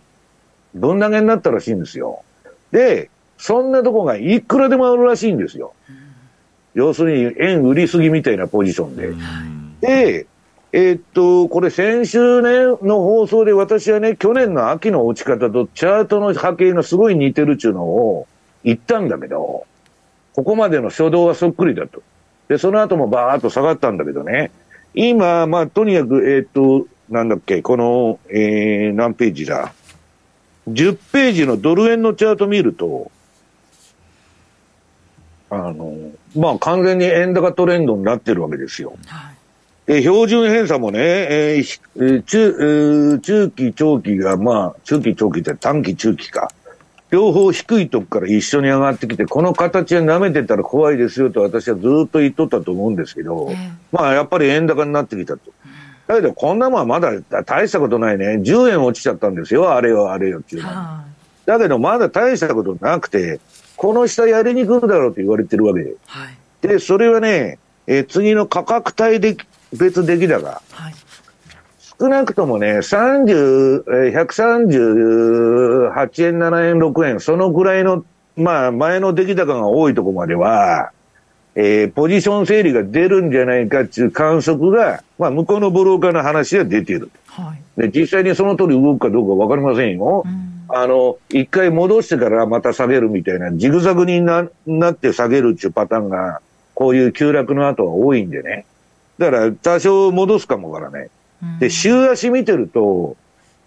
[0.73, 2.23] ぶん投げになったらしいんですよ。
[2.71, 5.73] で、そんなとこがいくらでもあるらしいんですよ。
[6.75, 9.13] 要するに円売りすぎみたいなポジションで。
[9.81, 10.27] で、
[10.73, 18.27] えー、っと、これ先週ね、の放送で私はね、去年の秋の落ち方とチャートの波形がすごい似てるっていうのを
[18.65, 19.65] 言ったんだけど、
[20.35, 22.03] ここまでの初動はそっくりだと。
[22.49, 24.51] で、その後もバーっと下がったんだけどね、
[24.93, 29.73] 今、まあ、とにかく、えー、っと、なんだっけ、この、えー、何ページだ。
[30.67, 33.11] 10ページのドル円のチャート見ると、
[35.55, 35.95] あの、
[36.35, 38.97] まあ、完全に円高トレンドになってるわけですよ。
[39.07, 39.35] はい
[39.85, 46.51] で、標準偏差もね、えー、中、えー、中期、長期が、まあ、中期、長期って短期、中期か。
[47.11, 53.51] 両方低いとこから一緒に上がってきて、この形で舐めてたら怖いですよと私はずっと言っとったと思うんですけど、
[53.91, 55.51] まあ、やっぱり円高になってきたと。
[56.07, 57.11] だけど、こんなもんはまだ
[57.43, 58.37] 大したことないね。
[58.37, 59.71] 10円落ちちゃったんですよ。
[59.71, 61.03] あれよ、あれよっていうのは。
[61.45, 63.39] だけど、まだ大したことなくて、
[63.75, 65.95] この下やりに来るだろうと言われてるわけで。
[66.07, 69.35] はい、で、それはね、えー、次の価格帯で
[69.73, 70.61] 別出来高。
[70.71, 70.93] はい、
[71.99, 78.03] 少なくともね、30、138円、7円、6円、そのぐらいの、
[78.35, 80.91] まあ、前の出来高が多いところまでは、
[81.55, 87.09] えー、ポジション整理が出るんじゃないかっていう観測が、まあ、向こうのブローカーの話で出ている。
[87.27, 90.23] はい、で、実際にその通り動くかどうかわかりませんよ。
[90.25, 96.41] うん、あの、一回戻してからまた下げるみたいな、ジグザグにななって下げるっていうパターンが、
[96.73, 98.65] こういう急落の後は多いんでね。
[99.17, 101.09] だから多少戻すかもわからない。
[101.59, 103.15] で、週足見てると、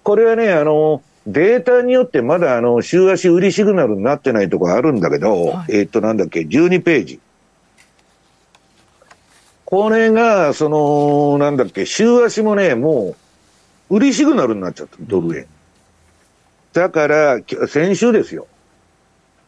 [0.03, 7.21] これはね、あの、データによってまだあの、週足売りシグナルになってないとこあるんだけど、はい、えっと、なんだっけ、12ページ。
[9.65, 13.15] これが、その、なんだっけ、週足もね、も
[13.91, 15.47] う、売りシグナルになっちゃった、ドル円。
[16.73, 18.47] だから、先週ですよ。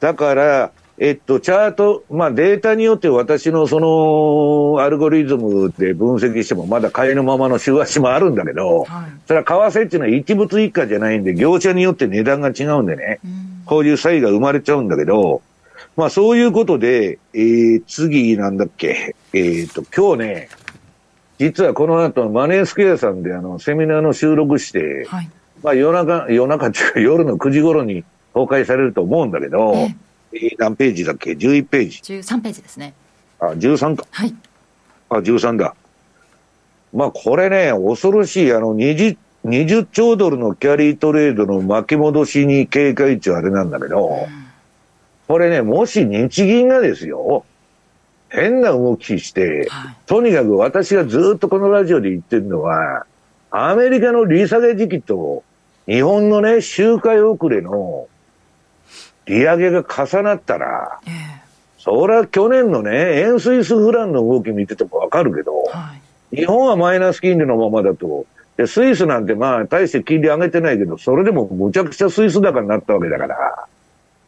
[0.01, 15.41] だから、えっと、チャート、まあデータによって私のそのアルゴリズムで分析してもまだ買いのままの週足もあるんだけど、はい、それは為替っていうのは一物一家じゃないんで、業者によって値段が違うんでね、うん、こういう差異が生まれちゃうんだけど、
[15.97, 20.49] まあそういうことで、えー、次なんだっけ、えっ、ー、と、今日ね、
[21.39, 25.31] 実はこの後マネースクエアさんであのセミナーの収録して、はい、
[25.63, 29.75] まあ夜中、夜中っていうか 夜の9時頃に公開されると思うんだけど、
[30.33, 31.99] え何ページだっけ ?11 ページ。
[32.15, 32.95] 13ページですね。
[33.39, 34.07] あ、13か。
[34.11, 34.35] はい。
[35.09, 35.75] あ、13だ。
[36.93, 44.17] まあ、これね、恐ろしい、あの、20、20兆ドルのキャリートレードの巻き戻しに警戒値はあれなんだけど、うん、
[45.29, 47.45] これね、もし日銀がですよ、
[48.29, 53.07] 変な動きして、はい、とにかく私がずっとこのラジオで言ってるのは、
[53.51, 55.43] アメリカの利下げ時期と
[55.87, 58.09] 日本のね、周回遅れの
[59.27, 61.13] 利上げが重なったら、えー、
[61.79, 65.95] それは去年のね、円スイスフランの動き見ててもわかるけど、は
[66.33, 73.67] い、日本はマイナス金利のままだと、で、スイスなんてまあ、大して金利上げてないけど、それでもむちゃくちゃスイス高になったわけだから、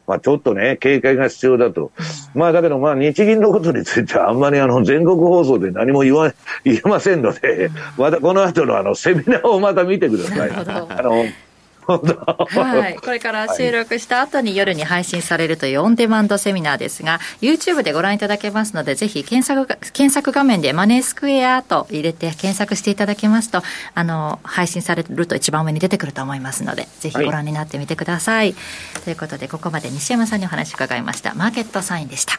[0.06, 1.92] まあちょっとね、警戒が必要だと。
[2.34, 6.32] まあだけどまあ日銀のことについてはあんまりあの全国放送で何も言わ、
[6.64, 10.50] 言えませんので、またこの後のあのセミナーをまた見てください。
[10.50, 11.24] あの、
[11.86, 23.62] はい、これから収録した後に夜に配信されるというオンデマンドセミナーですが YouTube でご覧いただけますのでぜひ検索検索画面でマネースクエアと入れて検索していただきますと
[23.94, 28.58] あの配信されると一番上に出てくると思いますのでぜひご覧になってみてください、は
[29.00, 31.34] い、ということでここまで西山さんにお話伺いました。
[31.34, 32.38] マーケットサインでした。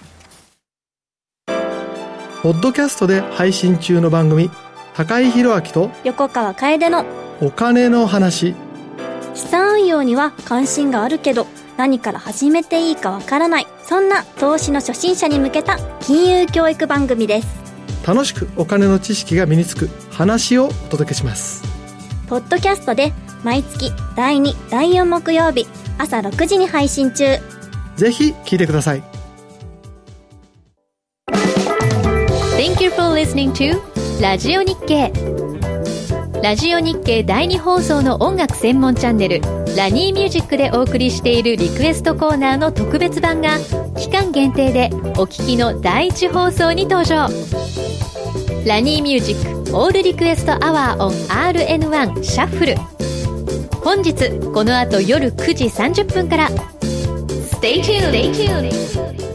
[2.44, 4.52] ポッドキャストで配信中の番組
[4.96, 7.06] 高井宏明と横川楓の
[7.42, 8.54] お金の話
[9.34, 17.64] 資産運用には関心があるけど何から始めていいかわからないそんな投資の初心者に向けた金融教育番組です。
[18.06, 21.64] 楽しくお金の知識が身につく話をお届けします。
[22.28, 27.38] ポッドキャストで毎月第2第4木曜日朝6時に配信中。
[27.96, 29.04] ぜひ聞いてください。
[32.58, 33.80] Thank you for listening to
[34.22, 35.33] ラジオ日経
[36.44, 39.40] ラジオ日経第2放送の音楽専門チャンネル
[39.78, 43.60] ラニーミュージックでお送りしているリクエストコーナーの特別版が
[43.98, 47.30] 期間限定でお聞きの第1放送に登場
[48.68, 52.76] ラニーミュージックオールリクエストアワー on RN1 シャッフル
[53.80, 54.14] 本日
[54.52, 58.12] この後夜9時30分から Stay tuned!
[58.12, 59.33] Stay tuned.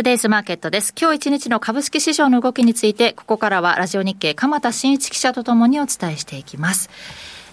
[0.00, 0.94] トゥデイズマーケットです。
[0.98, 6.88] 今日一日の株式市場の動きについて、ここからはラジオ日経鎌田新一記者とともにお伝えしていきます。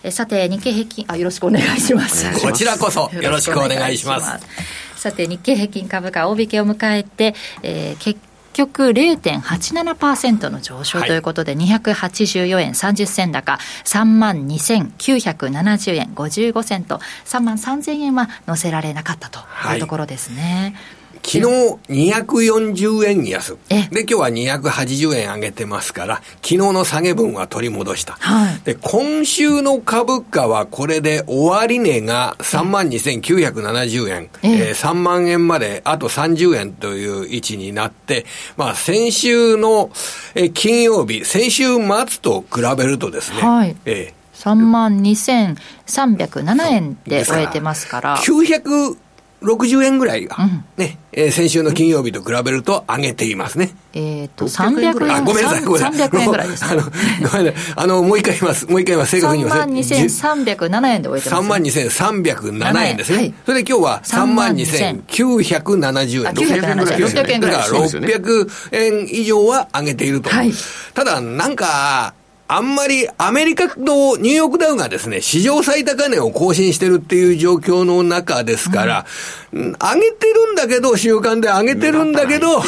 [0.01, 2.31] えさて、日経平均、あ、よろしくお願いします。
[2.39, 4.47] こちらこそ、よろしくお願いします。
[4.95, 8.17] さて、日経平均株価、大引けを迎えて、えー、結
[8.53, 19.41] 局0.87%の上昇ということで、はい、284円30銭高、3万2970円55銭と、3万3000円は乗せられなかったと
[19.73, 20.73] いうところですね。
[20.75, 21.43] はい昨日
[21.89, 23.57] 240円安。
[23.69, 28.13] で、今日は280円上げてますから、昨日の下げ分は取り戻した。
[28.13, 34.29] はい、で、今週の株価はこれで終値が32,970円。
[34.43, 39.91] ええー、3万円まであと30円という位置になって、まあ先週の、
[40.35, 48.17] え金曜日、先週末と比べるとですね、はい、えー、3万2307円で終えてますから。
[48.17, 48.97] 900
[49.41, 50.35] 60円ぐらいが、
[50.77, 53.75] ね、うん、えー、先週の金曜日と比べると上げていますね。
[53.93, 55.23] えっ、と、300円。
[55.25, 56.09] ごめんなさい、ごめんなさい。
[56.09, 57.53] 300円ぐらいです、ね、 あの、ごめんなさい。
[57.75, 58.65] あの、もう一回言います。
[58.65, 59.11] もう一回言います。
[59.11, 59.61] 正確に言います。
[59.61, 61.49] 32,307円で終えてます、ね。
[61.69, 63.17] 32,307円ですね。
[63.17, 66.33] はい、それで今日は32,970円。
[66.33, 67.21] 970円ぐらいです、ね。
[67.21, 67.57] 600円ぐらい。
[67.57, 70.31] だから600円以上は上げていると。
[70.31, 70.51] はい、
[70.95, 72.15] ただ、なんか、
[72.49, 79.05] あんまりアメリカのニューヨークダウがですね、史上最高値を更新してるっていう状況の中ですから、
[79.51, 82.65] うん、上げてるんだけど、週間で上げてるんだけど、ね、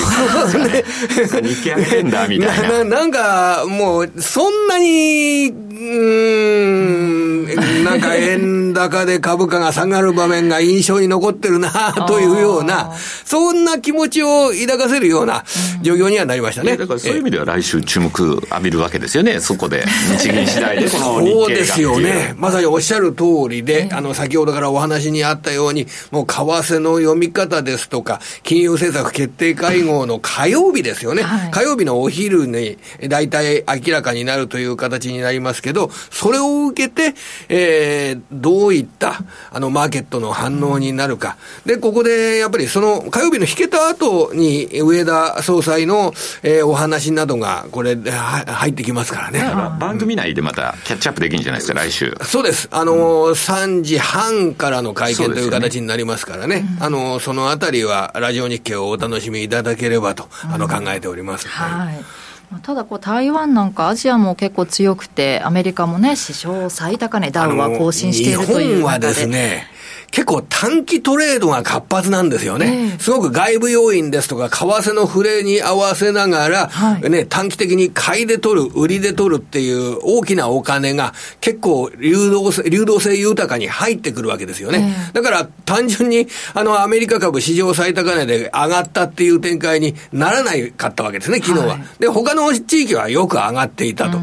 [1.42, 2.84] 日経上げてんだ、みたいな。
[2.84, 6.99] ななんか、もう、そんなに、うん、
[7.84, 11.70] なんか円高で株価が下がる場面が印象に残ってるな、
[12.08, 12.92] というような、
[13.26, 15.44] そんな気持ちを抱かせるような
[15.82, 16.78] 状況にはなりましたね。
[16.78, 19.86] だからそういう意味では来週注目浴びるわけですよね、そこで、
[20.18, 22.34] 日銀次第で、 このそうですよね。
[22.38, 31.24] まさにおっしゃる通りで、あの、先ほどからお話にあったように、もう為替の読み方ですとか、金融政策決定会合の火曜日ですよね。
[31.24, 32.78] はい、火曜日のお昼に、
[33.08, 37.16] 大体明らかになるという形になりますけど、それを受けて、
[37.50, 39.22] えー、どういった、
[39.52, 41.38] あの、マーケットの反応になるか。
[41.66, 46.14] で、ここで、やっぱりその、火曜日の引けた後に、上田総裁の、
[46.44, 49.40] えー、お話などが、これ、入ってきますからね。
[49.80, 52.16] 番組内でまたキャッチアップできるんじゃないですか、来週。
[52.24, 52.68] そうです。
[52.72, 56.62] あのー、うん、3時半からの会見という形になりますからね。
[56.62, 61.48] ねあのー、そのあたりは、ラジオ日経をお楽しみいただければと、あの、考えております。
[61.48, 62.29] はい。
[62.64, 69.68] ただこう、台湾なんかアジアも結構強くて、アメリカもね、史上最高値、ダウンは更新しているという日本はですね、
[70.12, 72.96] 結構短期トレードが活発なんですよね。
[73.00, 85.12] すごく外部要因ですとか、為替の触れに合わせながら、はい、ね、短期的に買いで取る、売りで取るっていう大きなお金が結構流動性、流動性豊かに入ってくるわけですよね。
[85.14, 91.68] だから単純に、あの、アメリカ株史上最高値で上がったっていう展開にならないかったわけですね、昨日は。
[91.74, 94.20] はい、で、他の地域はよく上がっていたと。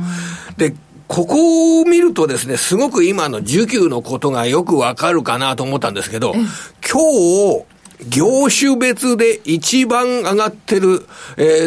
[0.56, 0.74] で、
[1.08, 7.64] ここを見るとですね、すごく今の需給のことがよくわかるかなと思ったんですけど、今日、
[8.08, 11.06] 業種別で一番上がってる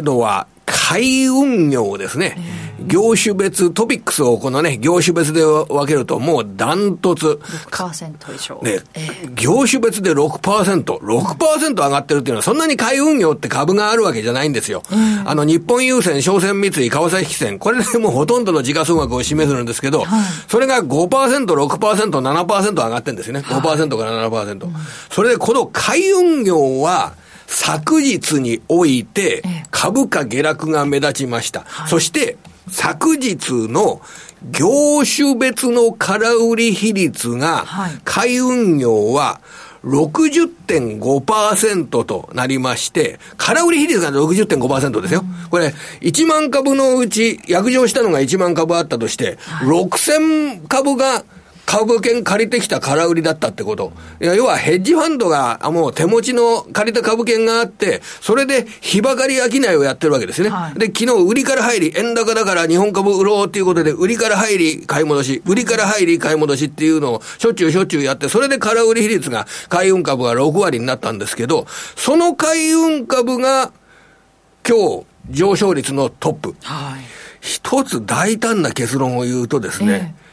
[0.04, 2.38] のは、海運業ですね。
[2.86, 7.40] 業種別、トピックスをこのね、業種別で分けるともうダントツ。
[7.72, 8.60] 6%以上。
[8.64, 14.84] ね、えー、業種別で6%、6%上がってるっていうのはそんなに海運業って株があるわけじゃないんですよ。
[14.92, 23.42] うん、あの、日本郵船、商船三井、川崎汽船、これでもうほとんどの時価総額を示すんですけど、はい、それが5%、6%、7%上がってるんですよね。
[23.42, 24.66] 5%から7%。
[24.66, 27.14] はい、それでこの海運業は、
[27.50, 29.42] 昨日において、
[29.72, 31.62] 株価下落が目立ちました。
[31.66, 32.38] はい、そして、
[32.70, 34.02] 昨日の
[34.52, 34.70] 業
[35.04, 37.66] 種別の空売り比率が、
[38.06, 39.42] 海運業は
[39.84, 45.24] 60.5%となりまして、空売り比率が60.5%ですよ。
[45.50, 51.26] これ、1万株のうち、約定したのが1万株あったとして、6000株が
[51.70, 53.94] 株券借りてきた空売りだったってこと。
[54.20, 60.50] いや要はヘッジファンドがもう手持ちの借りた株券があって、それで日ばかり商いをやってるわけですね。
[60.50, 73.72] はい、で、昨日売りから入り、円高だから日本株売ろうっていうことで、売りから入り、買い戻し、売りから入り、買い戻しっていうのをしょっちゅうしょっちゅうやって、それで空売り比率が、海運株が6割になったんですけど、その海運株が、
[74.68, 76.56] 今日、上昇率のトップ。
[76.64, 77.02] はい、
[77.42, 80.29] 一つ大胆な結論を言うとですね、えー、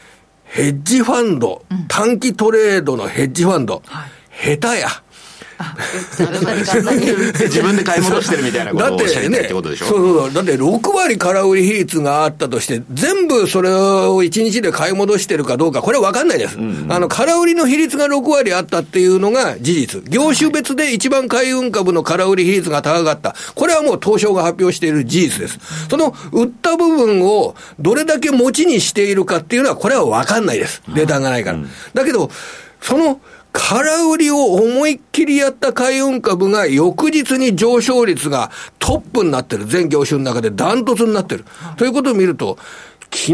[0.49, 4.87] ヘッジファンド、うん、短期トレードのヘッジファンド、はい、下手や。
[7.47, 10.33] 自分で買い戻してるみたいなことをおっしゃりたいってことでしょ、ね、そうそう。
[10.33, 25.59] だって6割空売り比率があったとして、全部それを1日で買い戻してるかどうか、これは分かんないです、うんうん、あの空売りの比率が6割あったっていうのが事実、業種別で一番海運株の空売り比率が高かった、これはもう東証が発表している事実です。
[25.89, 31.59] その売った部分をどれだけ持ちにしているかっていうのは、これは分かんないです、データがないから。
[31.93, 32.29] だけど、
[32.81, 33.19] その
[33.51, 39.65] 空売りを思いっきりやった海運株が翌日に上昇率がトップになってる。
[39.65, 41.45] 全業種の中でダントツになってる。
[41.77, 42.57] ということを見ると、
[43.11, 43.33] 昨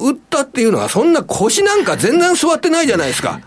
[0.00, 3.40] 売ったっていうのはそんな腰なんか全然座ってないじゃないですか。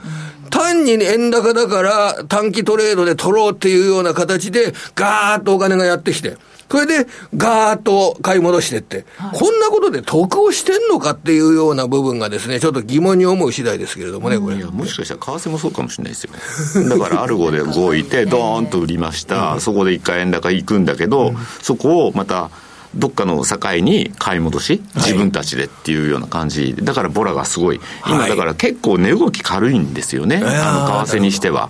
[0.49, 6.37] 単に円高だから短期トレードで取ろうっていうような形でガーッとお金がやってきて。
[6.69, 14.55] それで、ガーッと買い戻してって、はい、こんなことで得をしてんのかっていうような部分がですね、ちょっと疑問に思う次第ですけれどもね、これ。
[14.55, 16.89] もしかしたら為替もそうかもしれないですよね。
[16.89, 19.59] だからアルゴで動いて、ドーンと売りました。
[19.59, 22.49] そこで一回円高行くんだけど、そこをまた、
[22.95, 31.69] どっかの境に買い戻し、自分たちでっていうような感じ、だからボラがすごい、今、だから結構値動き軽いんですよね、あの為替にしては。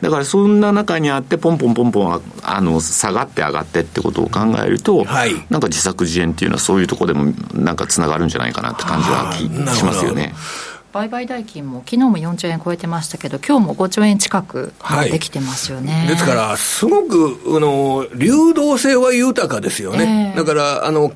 [0.00, 5.04] だからそんな中にあって、ポンポンポンポンあの下がって上がってってことを考えると、
[5.50, 9.32] なんか自作自演っていうのは、そういうところでもなんかつながるんじゃないかなって感じは
[9.74, 10.34] しますよね。
[10.92, 14.72] 売買代金も昨日も4兆円超えてましたけど、今日も5兆円近く
[15.10, 21.12] できてますよね、はい、ですから、すごくあの流動性は豊かですよね、えー、だからあの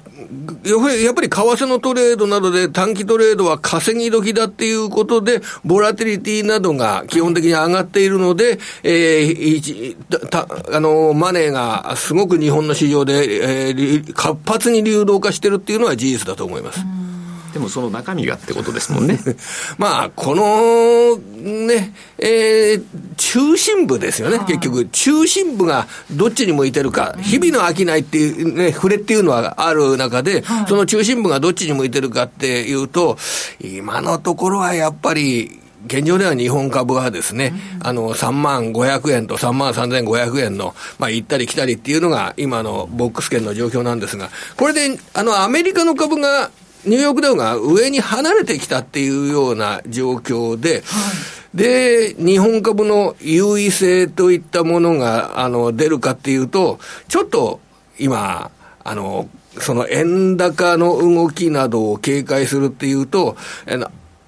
[0.65, 16.81] やっぱり為替のトレードなどで短期トレードは稼ぎ時だっていうことで、ボラティリティなどが基本的に上がっているので、えー、たあのマネーがすごく日本の市場で、えー、活発に流動化してるっていうのは事実だと思います。
[17.57, 19.19] でもその中身がってことですもんね。
[19.79, 21.17] まあ、この、
[21.67, 22.85] ね、えー、
[23.17, 24.85] 中心部ですよね、結局。
[24.93, 33.17] 中心部がどっちに向いてるか、日々の商いっていう、ね、触れっていうのはある中で、その中心部がどっちに向いてるかっていうと、
[33.59, 46.51] 今のところはやっぱり、現状では日本株はですね、うん、あの、3万500円と3万3500円の、まあ、行ったり来たりっていうのが、今のボックス圏の状況なんですが、これで、あの、アメリカの株が
[46.87, 51.13] ニューヨークダウが上に離れてきたっていうような状況で、は
[51.55, 56.79] い、で、日本株の優位性といったものが、あの、出るかっていうと、
[57.09, 57.61] ちょっと
[57.99, 58.51] 今、
[58.85, 59.29] あの、
[59.59, 63.37] その円高の動きなどを警戒するっていうと、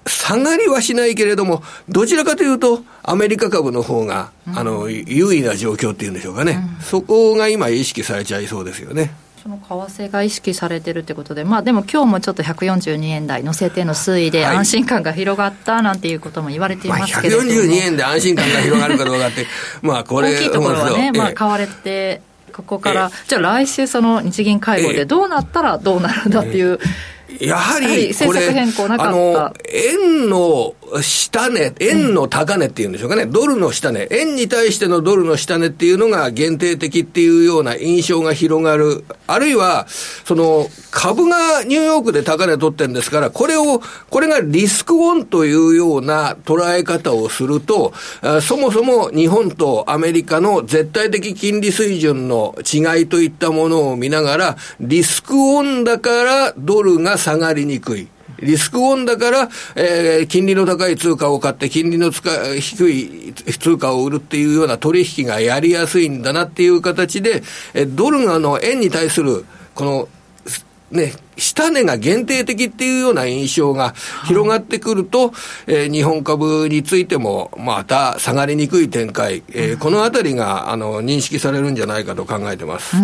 [0.05, 9.13] 下がりはしないけれども、どちらかというと、アメリカ株の方が、うん、あの、優位な状況っていうんでしょうかね、うん、そこが今意識されちゃいそうですよね。
[9.41, 19.47] その為替が意識されてるってことで、まあ、でも今日もちょっと142円台乗せての推移で安心感が広がったなんていうことも言われていますけれども、まあ、142円で安心感が広がるかどうかって、
[19.81, 22.21] まあこれ大きいところはね、まあ、買われて、
[22.51, 26.79] ここから、じゃあ来週、その日銀会合でどうなったらどうなるんだっていう。
[27.39, 28.49] やはり、これ、
[28.97, 39.03] あの、円の下値、円の高値っていうんでしょうかね、ドルの下値、円に対してのドルの下値っていうのが限定的っていうような印象が広がる。
[39.27, 39.87] あるいは、
[40.25, 47.93] その、株がニューヨークで高値取ってるんですから、これを、これがリスクオンというような捉え方をすると、
[48.41, 58.07] そもそも日本とアメリカの絶対的金利水準の違いといったものを見ながら、リスクオンだからドルが下がりにくい。
[58.41, 67.43] リスクオンだから、えー、金利の高い通貨を買って、金利の低い通貨を売るっていうような取引がやりやすいんだなっていう形で、
[67.73, 69.45] えドルがの円に対する、
[69.75, 70.07] この、
[70.91, 73.93] ね、下値が限定的っていうような印象が
[74.25, 75.31] 広がってくると、はい、
[75.67, 82.95] えー、日本株についてもまた下がりにくい展開、えー、このあたりがあの認識されるんじゃないかと考えてます。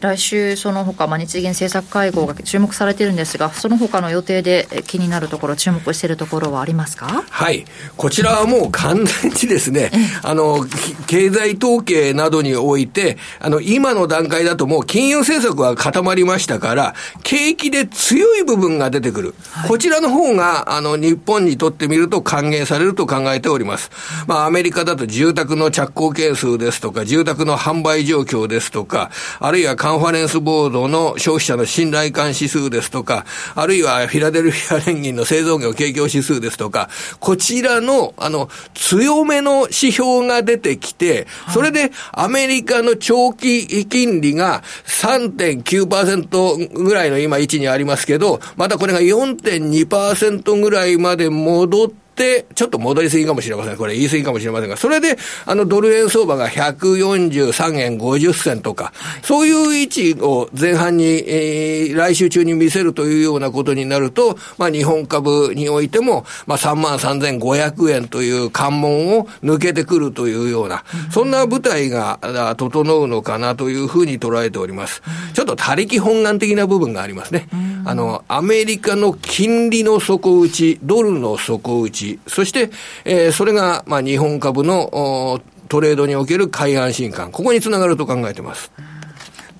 [0.00, 7.24] 来週、その他、まあ、日銀政策会合が注目されているんですが、その他の予定で気になるところ、注目しているところはありますか？
[7.28, 7.64] はい。
[7.96, 9.90] こちらはもう完全にですね、
[10.22, 10.64] あの、
[11.08, 16.94] 経済統計などにおいて、あの、今の段階だともう金融政策は固まりましたから、
[17.24, 19.34] 景気で強い部分が出てくる。
[19.50, 23.90] はい、こちらの方が、あの、日本にとってみると歓迎されると考えております。
[24.28, 33.24] まあ、アメリカだと住宅の着工件数ですとか、住宅の販売状況ですとか、あるいはカンファレンスボードの消費者の信頼感指数ですとか、
[33.54, 52.07] あるいはフィラデルフィア連銀の製造業景況指数ですとか、こちらの、あの、強めの指標が出てきて、それでアメリカの長期金利が3.9%ぐらいの今位置にありますけど、またこれが4.2%ぐらいまで戻って、
[52.54, 53.76] ちょっと戻りすぎかもしれません。
[53.76, 58.92] これ言い過ぎかもしれませんが、それで、あの、ドル円相場が143円50銭とか、
[59.22, 75.02] そういう位置を前半に、えー、来週中に見せるというようなことになると、まあ、日本株においても、まあ、3万3500円という関門を抜けてくるというような、そんな舞台が整うのかなというふうに捉えております。
[75.34, 77.48] ちょっと他力本願的な部分がありますね。
[77.84, 82.70] あの、アメリカの金利の底打ち、ドルの底打ち、そして、
[83.04, 88.70] えー、それが、まあ、日本株のトレードにおける買い安心感、ここにつながると考えてます。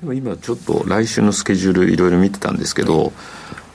[0.00, 3.12] でも今ちょっと来週のスケジュールいろいろ見てたんですけど、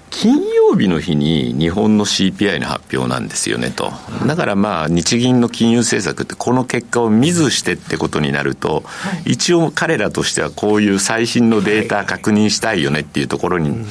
[0.10, 3.92] 金曜日の日に日本の CPI の発表なんですよねと。
[4.28, 8.84] だからまあ日銀の金融政策ってこの結果を見ずしてってことになると、
[9.26, 13.86] 一応彼らとしてはこういう最新のデータ確認したいよねっていうところに、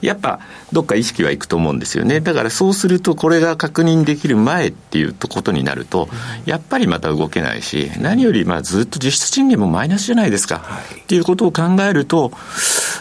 [0.00, 0.40] やっぱ
[0.72, 2.20] どっか意識はいくと思うんですよね。
[2.20, 6.08] だからそうするとこれが確認できる前っていうことになると、
[6.46, 10.62] やっぱりまた動けないし、何よりまあずっと実質賃金もマイナスじゃないですか。
[11.02, 12.32] っていうことを考えると、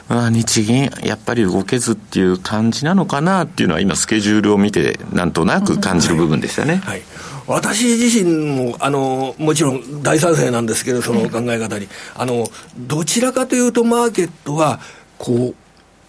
[0.08, 6.82] まあ、日銀、やっぱり動けずっていう感じなのかなっていうのは今スケジュールを見てなんとなく感じる部分でしたね。
[6.86, 7.02] はい、はい
[7.48, 11.88] 私自身も、あの、もちろん大賛成なんですけど、その考え方に。
[12.14, 12.46] あの、
[12.78, 14.82] どちらかというとマーケットは、
[15.18, 15.67] こう、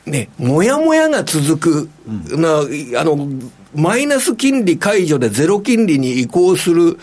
[0.08, 3.28] ね、もやもやが続く、うん、なあの、
[3.74, 6.98] マイナス金利解除でゼロ金利に移行する、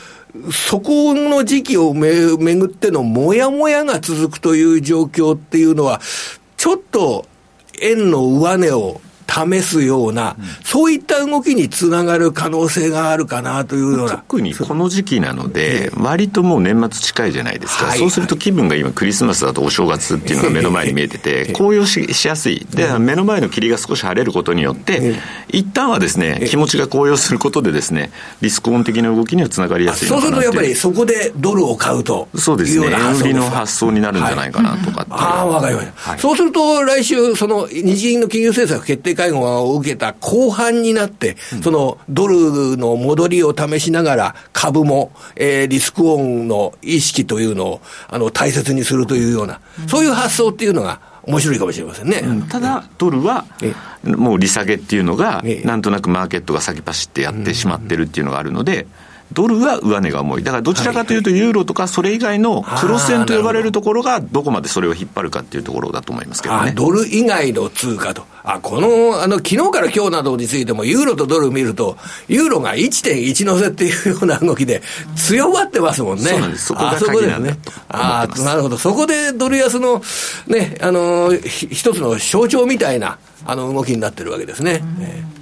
[0.51, 6.01] そこの時期をめめぐってのもやもやが続くという状況っていうのは、
[6.57, 7.25] ちょっと
[7.81, 14.17] 円の上値を試すような、うん、そういった動きにつながる可能性があるかなというような。
[14.17, 25.19] 特にこの時期なので、割ともう年末近いじゃないですか、はい、そうすると気分が今、クリスマスだとお正月っていうのが 目の前に見えてて、紅葉ししやすい、で目の前の霧が少し晴れることによって、
[25.49, 28.11] 一旦はですね気持ちが高揚することで、ですね
[28.41, 39.39] リスクオン的な動きにはつながりやすいそうするとやっぱりそこでドルを買うとそうですね、円売りの発想になるんじゃないかなとかって、はい、ああ、わかりました、はい、そうすると来週、その日銀の金融政策決定会合
[39.71, 53.45] を受けた後半になって、うん、そのドルの戻りを試しながら、株も、えー、リスクオンの意識というのをあの大切にするというような、うん、そういう発想っていうのが、面白いかもしれませんね、うん、ただ、ドルは
[54.03, 58.85] もう利下げっていうのが、なんとなくマーケットが先走ってやってしまってるっていうのがあるので、
[59.33, 60.43] ドルは上値が重い。
[60.43, 66.73] だからどちらかというと、ユーロとかそれ以外のクロス円と呼ばれるところが、どこまでそれを引っ張るかっていうところだと思いますけどね。
[66.73, 68.23] ドル以外の通貨と。
[68.43, 71.97] あ、この、あの、昨日から今日などについても、ユーロとドル見ると、
[72.27, 74.83] ユーロが1.1乗せっていうような動きで、
[75.15, 76.23] 強まってますもんね。
[76.23, 76.65] そうなんです。
[76.67, 78.77] そこが鍵なんだとああ、なるほど。
[78.77, 80.01] そこでドル安の、
[80.47, 84.81] ね、あの、一つの象徴みたいな、あの、動きになってるわけですね。
[85.01, 85.34] えー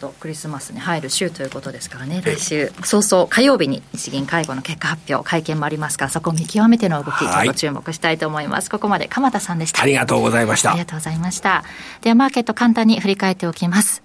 [0.00, 8.70] とクリスマスに入る週ということですからね、来週早々火曜日に日銀会合の結果発表、会見もありますから、そこを見極めての動き、ちょっと注目したいと思います。
[8.70, 9.82] ここまで鎌田さんでした。
[9.82, 10.70] ありがとうございました。
[10.70, 11.64] ありがとうございました。
[12.00, 14.02] では、マーケット簡単に振り返っておきます。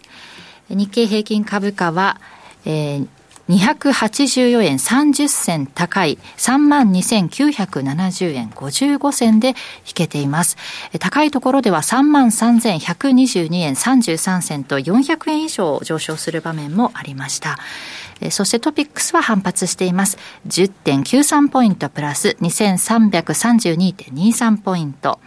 [0.69, 2.19] 日経平均株価は、
[2.65, 3.07] えー、
[3.49, 9.55] 284円30銭高い32,970円55銭で引
[9.93, 10.57] けています。
[10.99, 17.59] 高いところでは33,122円33銭と400円以上上昇する場面もありました。
[18.31, 20.17] そしてトピックスは反発しています。
[20.47, 25.19] 10.93ポイントプラス2332.23ポイント。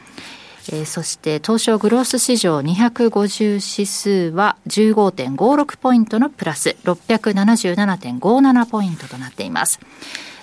[0.70, 9.80] えー、そして東証グロース市場250指数は15.56ポイントのプラス677.57ポイントとなっています。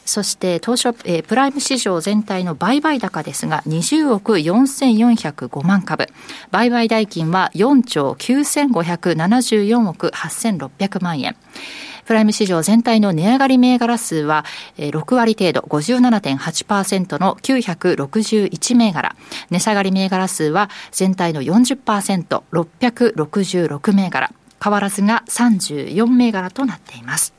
[0.06, 6.08] そして東証、えー、プライム市場全体の売買高ですが20億4405万株
[6.52, 11.36] 売買代金は4兆9574億8600万円
[12.06, 14.46] プライム市場全体の値上がり銘柄数は、
[14.78, 19.16] 6割程度、57.8%の961銘柄。
[19.50, 24.32] 値下がり銘柄数は全体の40%、666銘柄。
[24.64, 27.35] 変わらずが34銘柄となっています。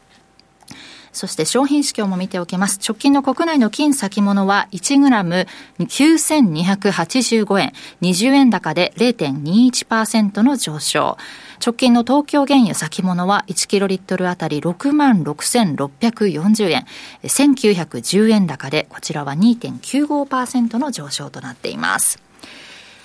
[1.17, 2.79] そして商品指標も見ておきます。
[2.87, 5.47] 直近の国内の金先物は1グラム
[5.79, 11.17] 9285円、20円高で0.21%の上昇。
[11.65, 16.85] 直近の東京原油先物は1キロリットルあたり6万6640円、
[17.23, 22.21] 1910円高でこちらは2.95%の上昇となっています。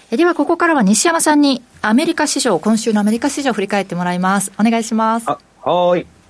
[0.09, 4.51] ではここからは西山さんにアメリカ市場、今週のアメリカ市場を振り返ってもらいます。
[4.59, 5.25] お願いします。
[5.63, 6.20] はい。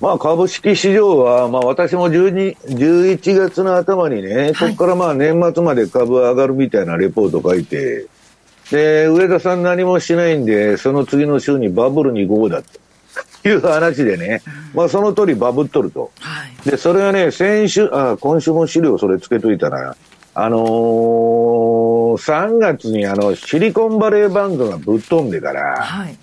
[0.00, 8.06] まあ、株式市場は、まあ、私も12 11月の頭にね、ここからまあ年末まで株上がるみたいなレポート書いて、
[8.70, 14.42] で、上田さん何もしないんで、その次の週にバブルに行こうだという話でね、
[14.74, 16.10] まあ、その通りバブっとると。
[16.64, 19.96] で、それはね、先週、あ、今週も資料それつけといたな。
[20.38, 20.60] あのー、
[22.18, 26.18] 3月にあの、シリコンバレーバンドがぶっ飛んでから、はい、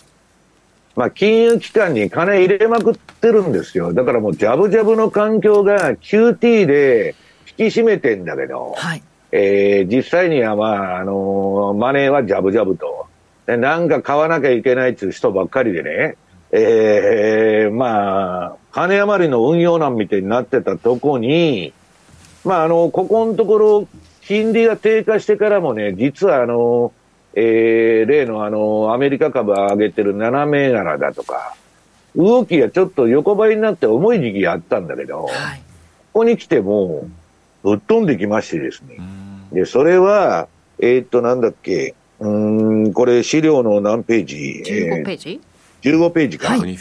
[0.96, 3.94] まあ、金融機関に金入れまくってるんですよ。
[3.94, 7.16] だからもう、ジャブジャブの環境が QT で
[7.58, 10.66] 引き締めてんだけど、はい、えー、実際にはま
[10.96, 13.08] あ、あのー、マネーはジャブジャブと。
[13.48, 16.16] で、なんか買わなきゃいけないっていう人ばっかりでね、
[16.52, 21.74] えー、まあ、金余りの運用難みたいになってたとこに、
[22.46, 23.88] まあ、あの、ここのところ、
[24.22, 26.94] 金利が低下してからもね、実はあの、
[27.36, 31.56] えー、例のあの、アメリカ株上げてる7銘柄だとか、
[32.16, 35.58] 動きがちょっと横ばいになって重い時期があったんだけど、はい、
[36.14, 37.08] ここに来ても、
[37.64, 39.00] ぶっ飛んできましてですね。
[39.52, 40.48] で、それは、
[40.80, 45.42] えー、っと、なんだっけ、うん、これ資料の何ページ ?15 ページ、
[45.84, 46.50] えー、?15 ページか。
[46.50, 46.78] はい、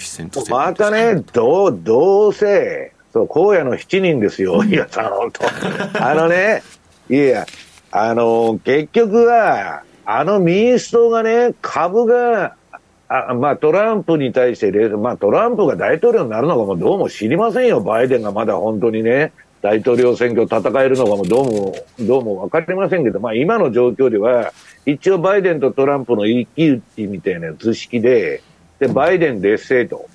[0.50, 6.62] またね、どう、どうせ、そう、荒野の7人ですよ、いやさん、本当あのね、
[7.08, 7.46] いや、
[7.90, 12.56] あの、結局は、あの民主党がね、株が、
[13.08, 17.80] あまあ、トランプに対して、まあ、トランプが大統領になるのかもどうも知りませんよ。
[17.80, 24.52] バイデンがまだ本当にね、大統領選挙戦えるのかもどうも、どうもわかりませんけど、まあ、今の状況では、
[24.86, 28.42] 一応バイデンとトランプの一騎打ちみたいな図式で、
[28.80, 30.08] で、バイデン劣勢と。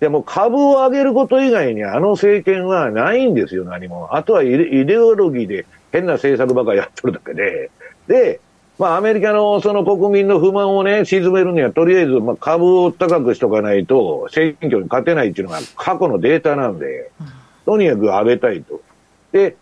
[0.00, 4.16] でも株を上げること以外にあの政権はないんですよ、何も。
[4.16, 7.70] あとはイデオロギーで変な政策ばかりやってるだけで。
[8.08, 8.40] で、
[8.78, 17.12] まあ、アメリカのその国民の不満をね、鎮めるには、とりあえず、まあ、株を高くしとかないと、選挙に勝てないっていうのが過去のデータなんで、
[17.66, 18.80] とにかく上げたいと。
[19.30, 19.56] で、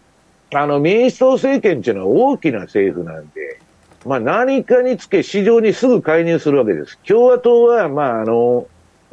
[0.55, 3.61] あの、民主党政権っていうのは大きな政府なんで、
[4.07, 6.99] まあ、何かにつけ市場にすぐ介入するわけです。
[7.07, 8.67] 共和党は、まあ、あの、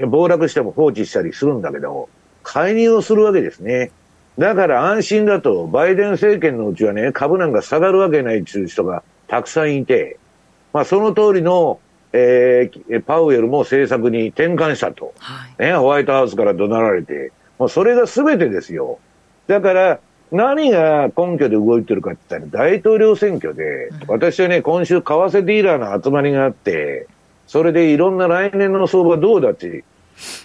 [0.07, 2.07] 暴落しても放置したりするんだけど、
[2.43, 3.91] 介入をするわけですね。
[4.37, 10.17] だから安心だと、バイデン政権のうちはね、株なんか下がるわけないっていう人がたくさんいて、
[10.73, 11.79] まあ、その通りの、
[12.11, 15.13] えー、パウエルも政策に転換したと。
[15.19, 18.99] はい、ね、ホワイトハウスから怒鳴られて、もうそれが全てですよ。
[19.47, 19.99] だから、
[20.31, 27.07] 何が根拠で動いてるかって言ったら、大統領選挙で、うん、私はね、今週、為替ディーラーの集まりがあって、
[27.47, 29.83] それでいろんな来年の相場どうだって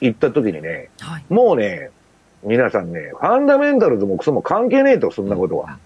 [0.00, 1.90] 言った時にね、はい、もうね、
[2.42, 5.78] 皆さんね、ファンダメンタルズもクソも関係ねえと、そんなことは。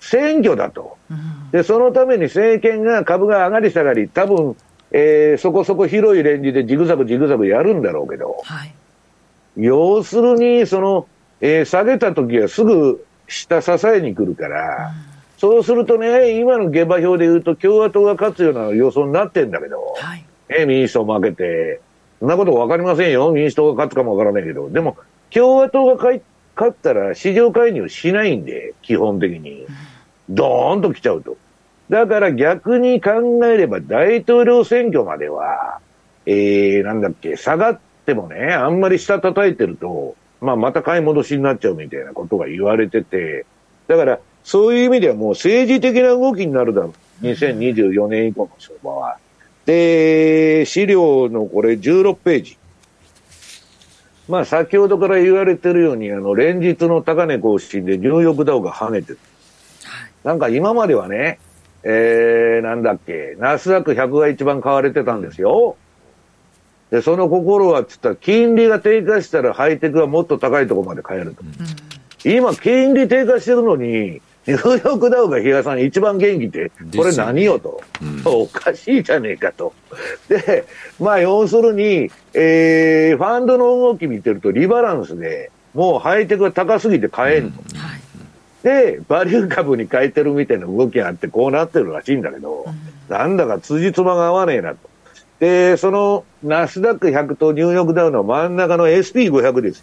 [0.00, 0.96] 選挙だと。
[1.52, 4.56] で、そのために政権が株が上がり下がり、多分、
[4.92, 8.72] えー、そこそこ広いレンジでジグザグジグザグやるんだろうけど、はい、
[9.56, 11.06] 要するに、その、
[11.40, 21.80] えー、下げた時はすぐ下支えに来るから、うん、そうするとね、今の下馬評で言うと共和党が勝つような予想になってんだけど、はい、えー、民主党負けて、
[22.18, 23.30] そんなことわかりませんよ。
[23.32, 24.96] 民主党が勝つかもわからないけど、でも、
[25.30, 26.20] 共和党が勝
[26.68, 29.62] ったら市場介入しないんで、基本的に。
[29.62, 29.89] うん
[30.30, 31.36] ドーンと来ちゃうと。
[31.90, 35.80] だから逆に考えれば大統領選挙までは、
[36.24, 43.44] えー、なんだっけ、下がってもね、あんまり下叩いてると、まあまた買い戻しになっちゃうみたいなことが言われてて、
[43.88, 47.24] だからそういう意味ではもう政治的な動きになるだろう。
[47.24, 49.18] 2024年以降の相場は。
[49.66, 52.56] で、資料のこれ16ページ。
[54.28, 59.18] まあ先ほどから言われてるように、あの、連日の高値更新でニューヨークダウが跳ねてる。
[60.24, 61.38] なんか今まではね、
[61.82, 65.76] えー、なんだっけ、ナスダック100が一番買われてたんですよ。
[66.90, 71.42] で、その心は、つったら、金利が低下したらハイテクはもっと高いところまで買えると。
[71.42, 79.74] うん、今、金利低下してるのに、ニューヨークダウが比嘉さん一番元気って、これ何よと、うん、おかしいじゃねえかと。
[80.28, 80.64] で、
[80.98, 87.62] まあ要するに、えー、ファンドの動き見てるとリバランスで、もうハイテクが高すぎて買えんと。
[87.70, 87.99] うんはい、
[88.62, 94.90] で、バリュー株に変えてるみたいな動きがあって、こうなってるらしいんだけど、うん、なんだか辻褄が合わねえなと。
[95.38, 99.82] で、そのナスダック100とニューヨークダウの真ん中の SP500 です。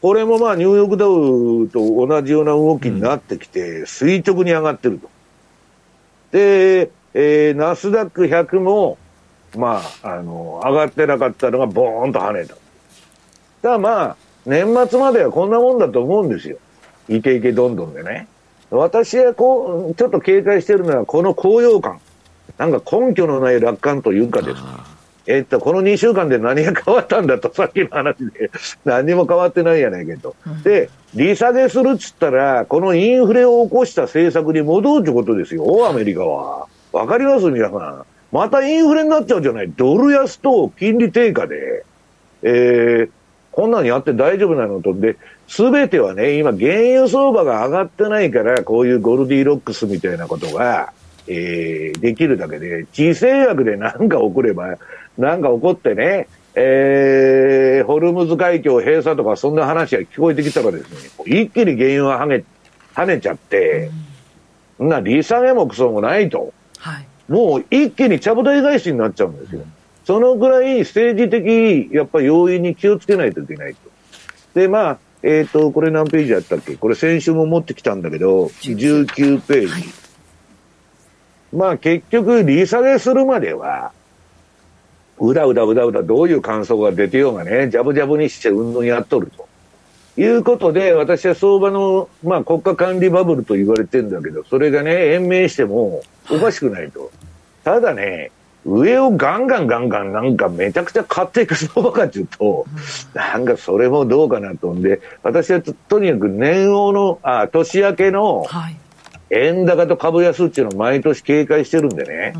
[0.00, 5.10] これもまあニューヨークダウと同じような動きになってきて、垂直に上がってると。
[6.30, 8.98] で、えー、ナスダック100も、
[9.56, 12.54] まあ、あの、上がってなかったのがボーンと跳ねた。
[12.54, 12.60] だか
[13.62, 16.58] らまあ、年末まではこんなもんだと思うんですよ。
[17.10, 18.28] イケイケどんどんでね。
[18.70, 22.00] 私はこう、ちょっと警戒してるのはこの高揚感。
[22.56, 24.68] なんか根拠のない楽観というかですね。
[25.26, 28.50] えっと、この2週間で何が変わったんだと、 さっきの話で、
[28.84, 30.34] 何も変わってないやないけど。
[30.62, 36.66] で、利下げするっつったら、このインフレを起こした政策に戻るってことですよ、アメリカは。
[36.92, 37.50] わかります？
[37.50, 38.02] 皆さん。
[38.32, 39.72] またインフレになっちゃうじゃない。
[39.76, 41.84] ドル安と金利低下で、
[42.42, 43.10] えー、
[43.60, 44.94] こんなにやって大丈夫なのと。
[44.94, 50.94] で、すべてはね、今、原油相場が上がってないから、こういうゴルディロックスみたいなことが、
[51.26, 54.78] えー、できるだけで、地政学で何か起これば、
[55.18, 62.44] なんか起こってね、えー、ホルムズ海峡閉鎖とかそんな話が聞こえてきたらですね、一気に原油が跳ね、
[62.94, 63.90] 跳ねちゃって、
[64.78, 66.54] そ、んな利下げもクソもないと。
[66.78, 69.66] はい、もう一気にちゃぶ台返しになっちゃうんですよ。
[70.04, 73.78] そのぐらい政治的、やっぱり要因に気をつけないといけないと。
[74.54, 76.76] で、まあ、えっ、ー、と、これ何ページやったっけ？
[76.76, 79.68] これ先週も持ってきたんだけど、19ページ。
[79.68, 79.82] はい、
[81.52, 83.92] まあ結局、利下げするまでは、
[85.18, 89.46] うだうだうだうだどういう感想が出てようがね、ジャブジャブにして運動やっとると。
[90.16, 97.10] いうことで、私は相場の、まあ、国家管理バブルと言われてるんだけど、それがね、延命してもおかしくないと。
[97.62, 98.32] ただね、
[98.64, 102.66] 上をガンガンガンガンなんかめちゃくちゃ買っていく相場かっていうと、
[103.14, 104.72] なんかそれもどうかなと。
[104.72, 108.44] んで、私はとにかく年王の、あ、年明けの、
[109.30, 112.34] 円高と株安っていうのを毎年警戒してるんでね、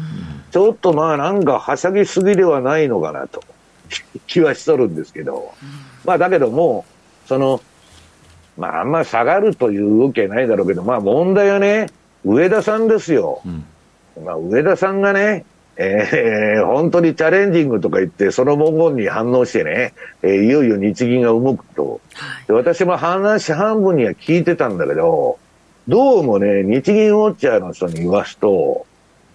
[0.50, 3.42] ちょっとまあなんかはしゃぎすぎではないのかなと
[4.26, 5.54] 気はしとるんですけど、
[6.04, 6.84] まあだけども、
[7.26, 7.62] その、
[8.58, 11.88] まああんま下がるという動きはないだろうけど、まあ問題はね、
[12.24, 13.40] 上田さんですよ。
[13.46, 15.44] うん、まあ上田さんがね、
[15.82, 22.02] えー、本当にチャレンジングとか言って、その文言に反応してね、えー、いよいよ日銀が動くと。
[22.12, 25.38] はい、私も話半分には聞いてたんだけど、
[25.88, 28.86] どうもね、日銀ウォッチャーの人に言わすと、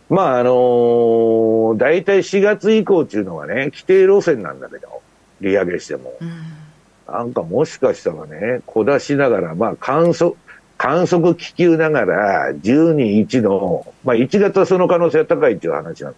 [0.08, 5.02] まああのー、大体4月以降っていうのはね、規定路線なんだけど、
[5.42, 6.14] 利上げしても。
[6.22, 10.36] うん、なんかもしかしたらね、小出しながら、まあ観測、
[10.78, 16.16] 観測気球ながら、12、1の、まあ1月はその可能性が高いっていう話なん。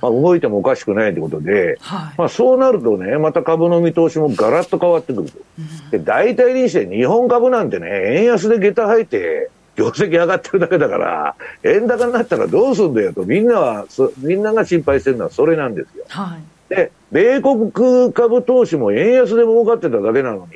[0.00, 5.38] まあ、動いてもおかしくないということで、はい、まあ、そうなるとね、また株の見通しもガラッと変わってくると。
[5.58, 13.86] うん、で、大体にして日本株なんてね、円安で下駄履いて、業績上がってるだけだから、円高になったらどうすんだよと、みんなは、
[14.18, 16.04] みんなが心配してるのはそれなんですよ。
[16.08, 20.52] はい、で、米国株投資も円安で儲かってただけなのに、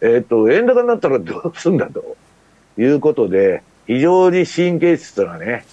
[0.00, 2.16] えっ、と、円高になったらどうすんだと
[2.78, 5.64] いうことで、非常に神経質なね、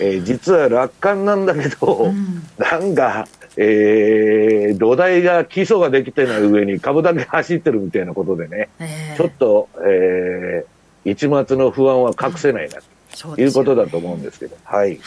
[0.00, 12.78] えー、実は楽観なんだけど、うん、なんか、えー、土台が基礎ができてない上に株だけ走ってるみたいなことでね、えー、ちょっと、えー、一末の不安は隠せないな、
[13.18, 14.88] ということだと思うんですけど、はい。
[14.88, 14.98] はい。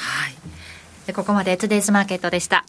[1.08, 2.66] でここまでトゥデイズマーケットでした。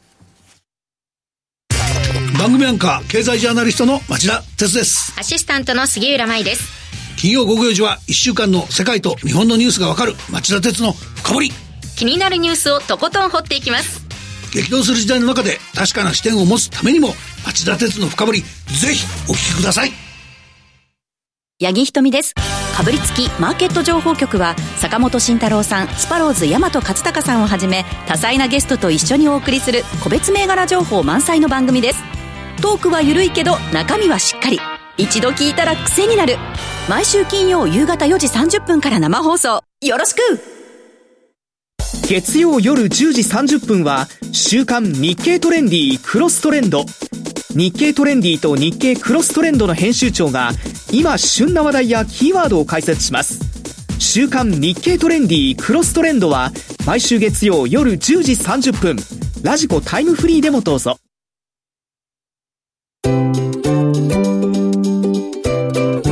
[2.39, 5.15] 番組アンカー、経済ジャーナリストの町田哲です。
[5.19, 6.81] アシスタントの杉浦舞です。
[7.19, 11.70] 金曜午後4時は1週間の世界と日本のニュースがわかる町田哲の深掘り。
[12.01, 14.01] 気になるニュースをとことん掘っていきます。
[14.55, 17.09] 激動する時代の中で確かな視点を持つためにも
[17.45, 19.93] 町田鉄の深掘りぜひお聞きください。
[21.63, 22.35] 八木ひとみです。
[22.75, 32.03] かぶりつきマーケット情報局は坂本慎太郎さんスパローズ大和勝孝さんをはじめ多彩なゲストと一緒にお送りする個別銘柄情報満載の番組です。
[32.63, 34.59] トークは緩いけど中身はしっかり。
[34.97, 36.39] 一度聞いたら癖になる。
[36.89, 39.63] 毎週金曜夕方4時30分から生放送。
[39.83, 40.60] よろしく
[42.09, 46.85] 月曜夜10時30分は週刊日経トレンディクロストレンド。
[47.51, 50.51] 日経トレンディと日経クロストレンドの編集長が
[50.93, 53.41] 今旬な話題やキーワードを解説します。
[53.99, 56.51] 週刊日経トレンディクロストレンドは
[56.87, 58.97] 毎週月曜夜10時30分。
[59.43, 60.99] ラジコタイムフリーでもどうぞ。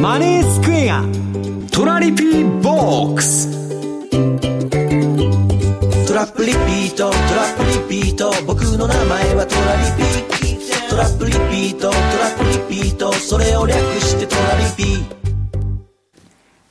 [0.00, 1.04] マネースクエア
[1.72, 3.49] トラリピボックス。
[3.49, 3.67] ト
[6.18, 15.06] ラップリピートトラップリピート僕の名前はトラリピトラップリピートトラップリピートそれを略してトラリピ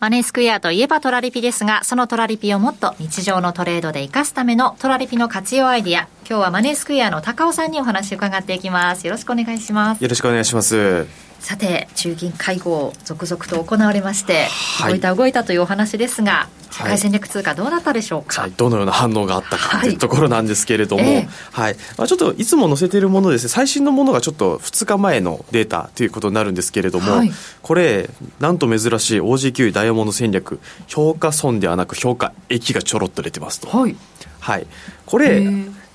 [0.02, 6.08] マネースクエアといえばトラリピですが、そのトラリピをもっと日常のトレードで活かすためのトラリピの活用アイディア。
[6.30, 9.08] 今日はマネースクエアの高尾さんにお話を伺っていきます。
[9.08, 10.04] よろしくお願いします。
[10.04, 11.27] よろしくお願いします。
[11.40, 14.46] さて中銀会合続々と行われまして、
[14.80, 27.22] はい、動いた動いたというお話ですが世界戦略通貨どうだったでしょうか、はい、どのような反応があったかというところなんですけれども、はい、はい、まあ、ちょっといつも載せているものですね最新のものがちょっと2日前のデータということになるんですけれども、
[27.62, 28.10] これ
[28.40, 33.70] なんと珍しい OG9 ダイヤモンド戦略評価損ではなく評価益がちょろっと出てますと。
[33.70, 33.96] はい、
[34.40, 34.68] はい、
[35.06, 35.42] これ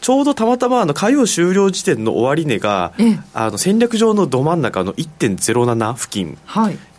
[0.03, 2.93] ちょうどたまたまあの火曜終了時点の終値が、
[3.33, 6.37] あの戦略上のど真ん中の1.07付近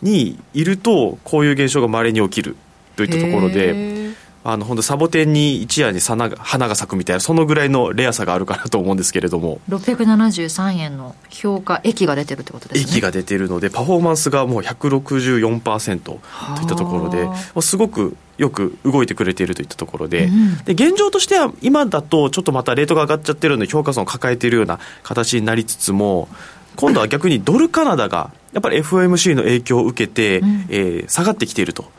[0.02, 2.56] にいると、こういう現象がまれに起きる
[2.96, 4.04] といったところで。
[4.46, 9.58] あの本当サボテンに一夜に花が花が咲くみたいなそのぐらいのレアさがあるかなと思うんですけれども。
[9.70, 12.92] 673円の評価益が出てるってことですね。
[12.92, 16.20] 益が出てるのでパフォーマンスがもう164%と
[16.60, 17.26] いったところで
[17.62, 26.28] すごくよく動いてくれているといったところでうん、で現状としては今だとちょっとまたレートが上がっちゃってるので評価損を抱えているような形になりつつも
[26.76, 31.92] 今度は逆にドルカナダがやっぱり FOMC の影響を受けて、うん、えー、下がってきていると。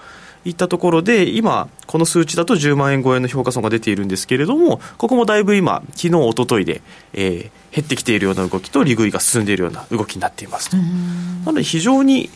[0.46, 6.82] いったところで、今、この数値だと10万円超えの評価損が出ているんですけれども、ここもだいぶ今、昨日一昨日で、
[7.14, 10.78] えー、減ってきているような動きと、利食いが進んでいるような動きになっていますと。
[10.78, 10.84] な
[11.48, 12.30] ので、非常に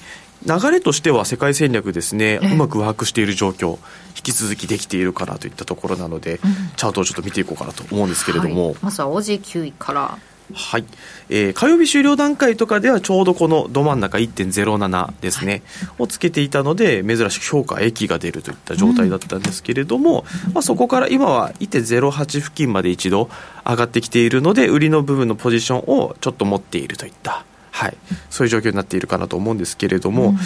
[0.45, 3.77] 流れとしては世界戦略ですね、うまく把握している状況、
[4.15, 8.67] 引き続きできているかなといったところなので、うん、チャートをちょっと見ていこうかなと思うんですけれども。
[8.67, 10.17] はい、まずは OG9 位から。
[10.53, 10.85] はい、
[11.29, 15.61] えー、火曜日終了段階とかではちょうどこのど真ん中1.07ですね、
[15.99, 23.29] をつけていたので珍しく評価益が出るといった状態だったんですけれども、うん、まあ、そこから今は1.08付近まで一度
[23.63, 27.45] 上がってきているので売りの部分のポジションをちょっと持っているといった、
[27.79, 27.97] はい、
[28.29, 30.37] そういう状況になっているかなと思うんですけれども、うん。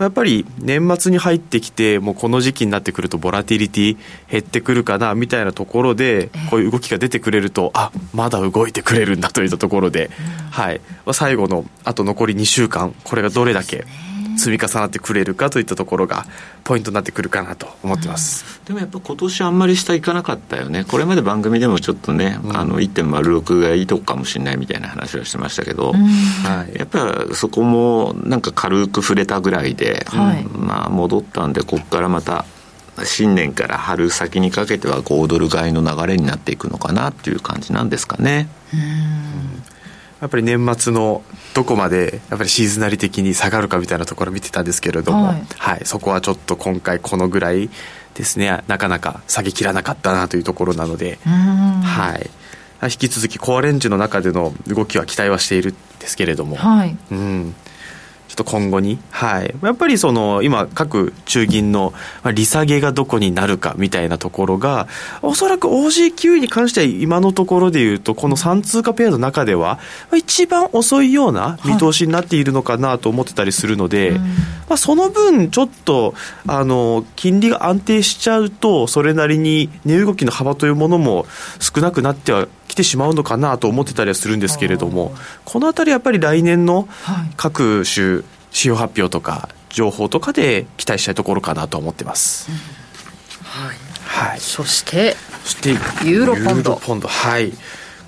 [0.00, 3.96] やっぱり年末に入ってきて、もうこの時期になってくると、ボラティリティ
[4.30, 10.10] 減ってくるかなみたいなところで、こういう動きが出てくれると、あまだ動いてくれるんだといったところで、
[10.50, 10.82] はい、
[11.12, 13.86] 最後のあと残り2週間、これがどれだけ。
[14.36, 16.26] 積み重なってくれるかといったところが
[16.64, 20.84] ポイントになってくるかなと思ってます、うん、でもやっぱ今年あんまり下行かなかったよね。
[20.84, 32.44] これまで番組でもちょっとね、うん、あの1.06がいいとこかもしれないみたいな話はしてましたけど、うん、はい、やっぱそこもなんか軽く触れたぐらいで、はい、まあ戻ったんでここからまた
[33.02, 38.48] 新年から春先にかけては5ドル買いの流れになっていくのかなっていう感じなんですかね。
[40.24, 41.22] やっぱり年末の
[41.52, 47.68] どこまでやっぱりシーズナリ的に下がるかみたいなところを見てたんですけれども、はい、はい、そこはちょっと今回このぐらい
[48.14, 48.64] ですね。
[48.66, 52.30] なかなか下げきらなかったなというところなので、はい、
[52.84, 57.54] 引き続きコアレンジの中での動きは期待はしているんですけれども、はい、うん
[58.34, 61.94] ちょっと今後に、はい、やっぱりその今、各中銀の
[62.34, 64.88] 利下げがどこになるかみたいなところが、
[65.22, 69.78] おそらく OG9 に関しては今のところでいうと、この3通貨ペアの中では、
[70.16, 74.26] 一番遅いような見通しになっているのかなと思ってたりするので、はい、ま
[74.70, 76.14] あ、その分、ちょっと
[76.48, 81.26] あの金利が安定しちゃうと、それなりに値動きの幅というものも
[81.60, 85.14] 少なくなっては来てしまうのかなと思ってたりはするんですけれども、
[85.44, 86.88] このあたりやっぱり来年の
[87.36, 92.50] 各種指標発表とか情報とかで期待したいところかなと思ってます。
[92.50, 92.56] うん、
[93.44, 93.76] はい、
[94.30, 95.14] はい、そして
[95.44, 95.70] そして
[96.04, 96.74] ユーロポンド。
[96.84, 97.06] ポンド。
[97.06, 97.52] はい。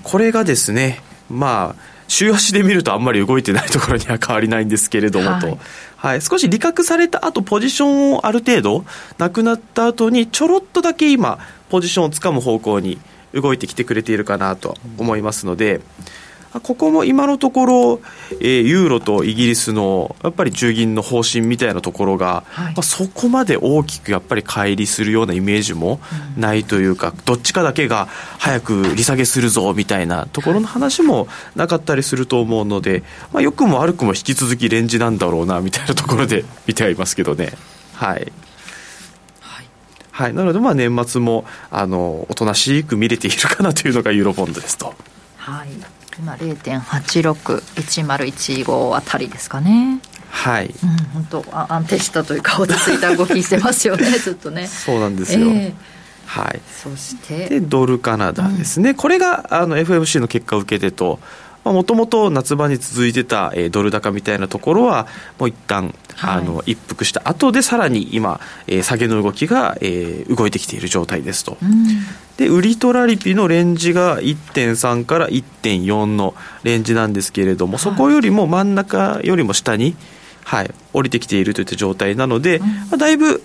[0.03, 5.57] これがですねまあ週足で見るとあんまり動いてないところには変わりないんですけれどもと、はい、
[5.95, 8.83] はい、少し利確された後ポジションをある程度
[9.17, 11.39] なくなった後にちょろっとだけ今
[11.69, 12.99] ポジションをつかむ方向に
[13.33, 15.81] 動いてきてくれているかなと思いますので、
[16.59, 17.99] ここも今のところ、
[18.39, 25.99] えー、ユーロとイギリスのやっぱり中銀の方針みたいなところが、はい、まあ、そこまで大きくやっぱり乖離するようなイメージも
[26.37, 28.07] ないというか、うん、どっちかだけが
[28.39, 33.03] 早く利下げするぞみたいなところの話もなかったりすると思うので、
[33.33, 37.51] まあ、良くも悪くも引き続きレンジなんだろうなみたいなところで見てはいますけどね。
[37.93, 38.31] はい
[40.17, 44.95] はい、なのでまあ年末もあのおとなしく見れているかなというのがユーロボンドですと。
[45.37, 45.67] はい
[46.17, 49.99] 今0.861015あたりですかね。
[50.31, 50.71] はい、うん、
[51.13, 54.65] 本当安定したというか落ち着いた動きしてますよね ずっとね。
[54.65, 55.49] そうなんですよ。
[55.49, 55.71] えー
[56.25, 61.19] はい、そしてでドルカナダですね、うん、これがあの FMC の結果を受けてと
[61.63, 65.05] もともと夏場に続いてた、えー、ドル高みたいなところは
[65.39, 71.57] もう一旦あの一服した後でさらに今、えー、下げの動きが、えー、動いてきている状態ですと。
[72.37, 79.95] で売りトラリピのレンジが1.3から1.4のレンジなんですけれども、そこよりも真ん中よりも下に、
[80.43, 83.43] はい、降りてきているといった状態なので、まあ、だいぶ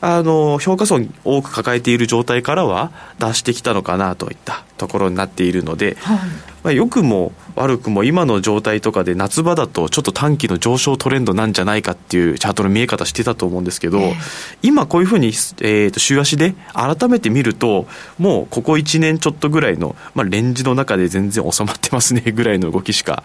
[0.00, 6.18] あの評価損多く抱えている状態からは出してきたのかなといったところになっているので、はい、
[6.64, 14.14] まあ、良くも悪くも今の状態とかで夏場だとちょっと短期の上昇トレンドなんじゃないかっていうチャートの見え方してたと思うんですけど、えー、
[14.62, 17.86] 今こういうふうに、えー、と週足で改めて見ると
[18.18, 23.22] もうここ1年ちょっとぐらいの、まあ、レンジの中で全然収まってますねぐらいの動きしか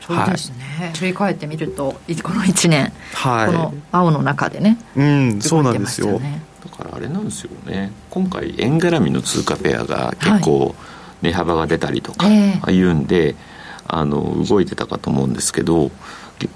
[0.00, 4.78] そうですね、はい、振り返ってみるとこの1年、はい、この青の中でね。
[4.96, 6.20] うんそうなんですよ。
[6.64, 7.92] だからあれなんですよね。
[8.10, 10.74] 今回円絡みの通貨ペアが結構
[11.22, 13.34] 値幅が出たりとかいうんで、はい、
[13.88, 15.90] あの動いてたかと思うんですけど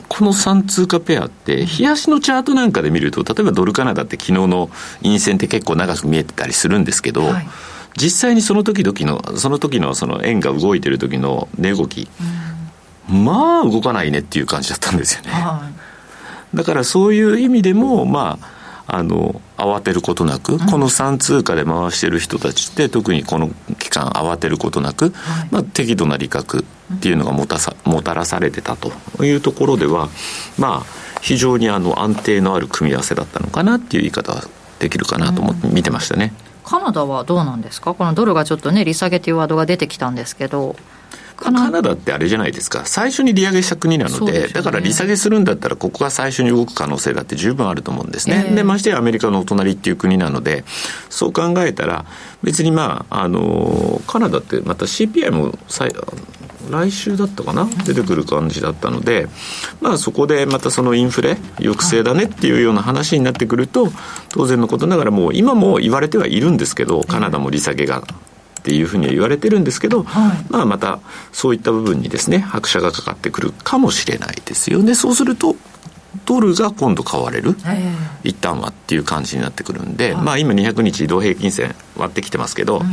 [0.08, 4.70] この3通貨ペアって、冷やしのチャートなんかで見ると、例えばドルカナダって昨日の
[5.02, 7.46] 陰線って結構長く見えてたりするんですけど、はい、
[7.98, 12.08] 実際にその時々の、その時のその円が動いてる時の値動き、
[13.08, 15.30] まあ動かないねっていう感じだったんですよね。
[15.30, 15.70] は
[16.52, 18.38] い、だからそういう意味でも、ま
[18.86, 28.92] あ、あの慌てることなく、この3通貨で回してる人たちって特にこの期間慌てることなく、はい、まあ、適度な利確っていうのがもたさもたらされてたと
[29.24, 30.08] いうところでは
[30.58, 30.86] まあ
[31.22, 34.44] 非常にあの安定のある組み合わせだったのかなっていう言い方は
[34.78, 36.34] できるかなと思って見てましたね。
[36.62, 37.94] カナダはどうなんですか？
[37.94, 40.76] このドルがちょっとね利下げというワードが出てきたんですけど
[41.36, 48.46] カナダってあれじゃないですか、最初に利上げした国なので、でね、だから利下げするんだったら、ここが最初に動く可能性だって十分あると思うんですね。
[48.48, 50.64] えー、で、ましてやアメリカのお隣っていう国なので、
[51.10, 52.04] そう考えたら、
[52.42, 55.52] 別にまあ、あの、カナダってまた CPI も
[56.70, 57.68] 来週だったかな？
[57.84, 59.28] 出てくる感じだったので、
[59.80, 63.92] まあ、そこでまたそのインフレ抑制だねっていうような話になってくると
[64.30, 68.02] 当然のことながらもう今も言われてはいるんですけどカナダも利下げが
[68.64, 71.00] っていうふうには言われてるんですけど、はい、まあまた
[71.32, 74.94] そういった部分にですね拍車がかかってくるかもしれないですよね。
[74.94, 75.54] そうすると
[76.24, 77.56] ドルが今度買われる、
[78.22, 82.84] 一旦はっていう感じになってくるんで、はい、まあ今200日移動平均線割ってきてますけど、うん、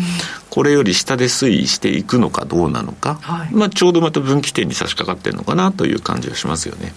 [0.50, 6.94] これより下で推移していくのかどうなのか、はい、まあちょうどまた分岐点に差し掛かってるのかなという感じはしますよね。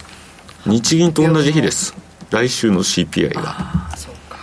[0.65, 1.95] 日銀と同じ日です。
[2.31, 4.39] 来週の CPI がそうか。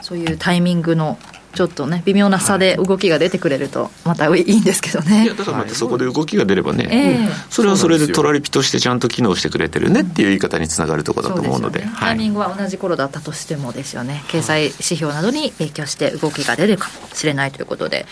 [0.00, 1.18] そういうタイミングの
[1.54, 14.22] ちょっとね微妙な差で動きが出てくれるとまたいいんですけどね、いやだからまたそこで動きが出ればね、はい、それはそれでトラリピとしてちゃんと機能してくれてるねっていう言い方につながるところだと思うので、ね、タイミングは同じ頃だったとしてもですよね。
[14.28, 18.06] 経済指標などに影響して動きが出るかもしれないということで、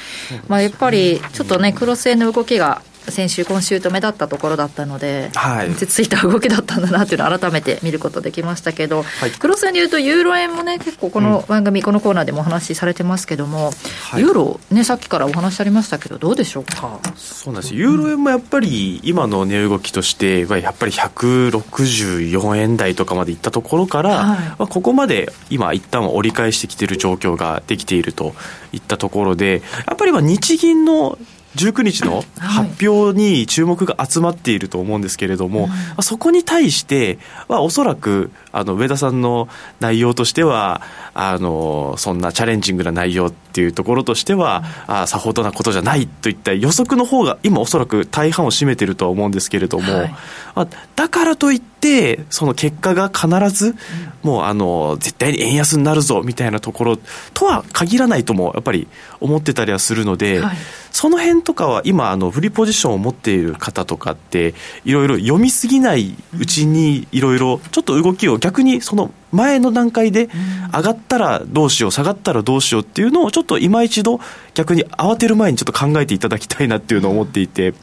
[0.48, 13.72] まあ、やっぱりちょっとねクロス円の動きが先週、今週と目立ったところだったので、はい、落ち着いた動きだったんだなっていうのを改めて見ることできましたけど、はい、クロス円でいうと、ユーロ円もね、結構この番組、うん、このコーナーでもお話しされてますけども、
[14.10, 17.00] はい、ユーロ、ね、さっきからお話ありましたけど、どうでしょうか？
[17.16, 17.74] そうなんです。
[17.74, 28.34] ユーロ円もやっぱり、今の値動きとしては、やっぱり164円台とかまでいったところから、はい、まあ、ここまで今、一旦は折り返してきている状況ができていると
[28.72, 31.18] いったところで、やっぱり日銀の
[31.56, 39.48] 19日の発表に注目が集まっていると思うんですけれども、はい、そこに対してはおそらくあの上田さんの
[39.80, 40.82] 内容としては
[41.14, 50.10] あのそんなチャレンジングな内容っていうところとしては、あさほどなことじゃないといった予測の方が今おそらく大半を占めているとは思うんですけれども、はい、
[50.54, 53.74] まあ、だからといってその結果が必ず、
[54.22, 56.98] もうあの絶対に円安になるぞみたいなところ
[57.32, 58.88] とは限らないともやっぱり
[59.20, 60.56] 思ってたりはするので、はい、
[60.96, 64.54] その辺とかは今あのフリーポジションを持っている方とかって
[64.86, 70.30] いろいろ読みすぎないうちにいろいろちょっと動きを逆にその前の段階で
[70.74, 74.20] 上がったらどうしよう下がったらどうしようっていうのをちょっと今一度
[74.54, 77.74] 逆に慌てる前にちょっと考えていただきたいなっていうのを思っていて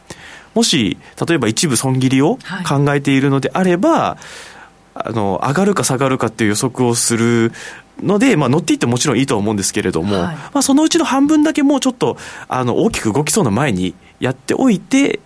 [0.56, 0.98] もし
[1.28, 4.54] 例えば一部損切りを考えているのであれば、はい
[4.96, 7.52] あの上がるか下がるかっていう予測をする
[8.02, 12.18] ので、まあ、乗っていってもちろんいいとは思うんですけれども、はい、まあ、そのうちの半分だけもうちょっと
[12.48, 15.20] あの大きく動きそうな前にやっておいて、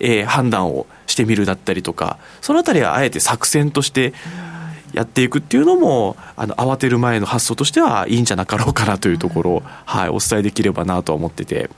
[0.00, 4.08] えー、判断をしてみるだったりとかそのあたりはあえて作戦として、
[4.46, 4.52] うん
[4.92, 11.70] やっていくっていうのもあの慌てる前の発想としてはいいんじゃなかろうかなというところを、はい、お伝えできればなと思ってて。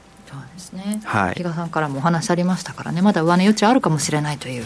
[0.74, 4.64] ね、はい、比嘉さんからもお話ありましたからね、まだ上値余地あるかもしれないという、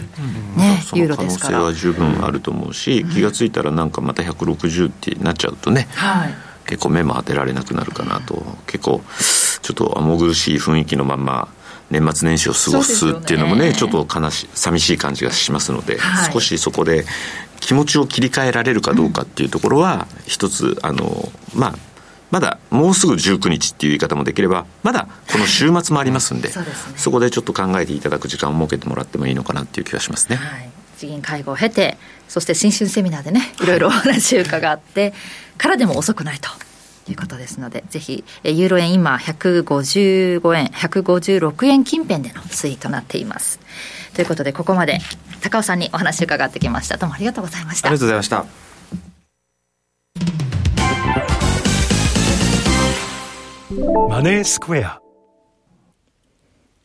[0.56, 1.58] ね、ユーロですから。
[1.58, 6.34] 可能性は十分あると思うし、気が付いたらなんかまた160ってなっちゃうとね、はい、
[6.66, 9.02] 結構目も当てられなくなるかなと、結構、
[9.62, 11.48] ちょっと重苦しい雰囲気のまま
[11.90, 13.72] 年末年始を過ごすっていうのもね、ね。
[13.74, 17.04] ちょっと悲し寂しい感じがしますので、はい、少しそこで
[17.60, 21.74] 気持ちを切り替えられるかどうかっていうところは、一つ、あの、まあ、
[22.30, 30.36] まだもうすぐ19日っていう言い方もできれば、まだこの週末もありますんで、そでね、そこでちょっと考えていただく時間を設けてもらってもいいのかなっていう気がしますね。
[30.36, 31.96] はい、地銀会合を経て、
[32.28, 35.14] そして新春セミナーでね、いろいろお話を伺って、
[35.56, 36.48] からでも遅くないと。
[37.10, 43.60] いうことですので、ぜひ、ユーロ円今155円、156円近辺での推移となっています。
[44.14, 45.00] ということで、ここまで
[45.40, 46.96] 高尾さんにお話伺ってきました。
[46.96, 47.88] どうもありがとうございました。
[47.88, 48.77] ありがとうございました。
[53.70, 55.02] マネースクエア。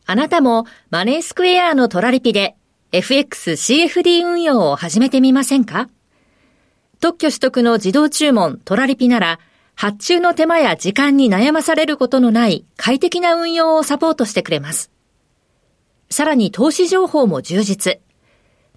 [0.05, 2.57] あなたもマネースクエアのトラリピで
[2.91, 5.87] FXCFD 運用を始めてみませんか？
[6.99, 9.39] 特許取得の自動注文トラリピなら
[9.75, 14.91] 発注の手間や時間に悩まされることのない快適な運用をサポートしてくれます。
[16.09, 18.01] さらに投資情報も充実。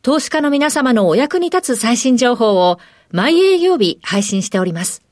[0.03, 2.79] 投資家の皆様のお役に立つ最新情報を
[3.11, 5.03] 毎営業日配信しております。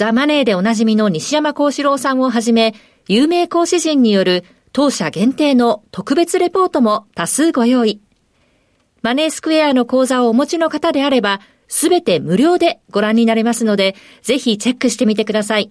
[0.00, 2.74] ザ・マネーでおなじみの西山幸四郎さんをはじめ、
[3.06, 8.00] 有名講師陣による当社限定の特別レポートも多数ご用意。
[9.02, 15.70] マネースクエアの講座をお持ちの方であれば、すべて無料でご覧になれますので、ぜひチェックしてみてください。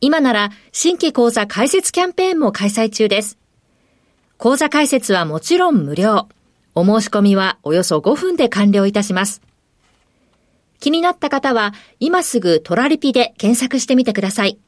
[0.00, 3.36] 今なら新規講座開設キャンペーンも開催中です。
[4.38, 6.28] 講座開設はもちろん無料。
[6.76, 9.42] お申し込みはおよそ5分で完了いたします。
[10.80, 14.58] 気になった方は、今すぐトラリピで検索してみてください。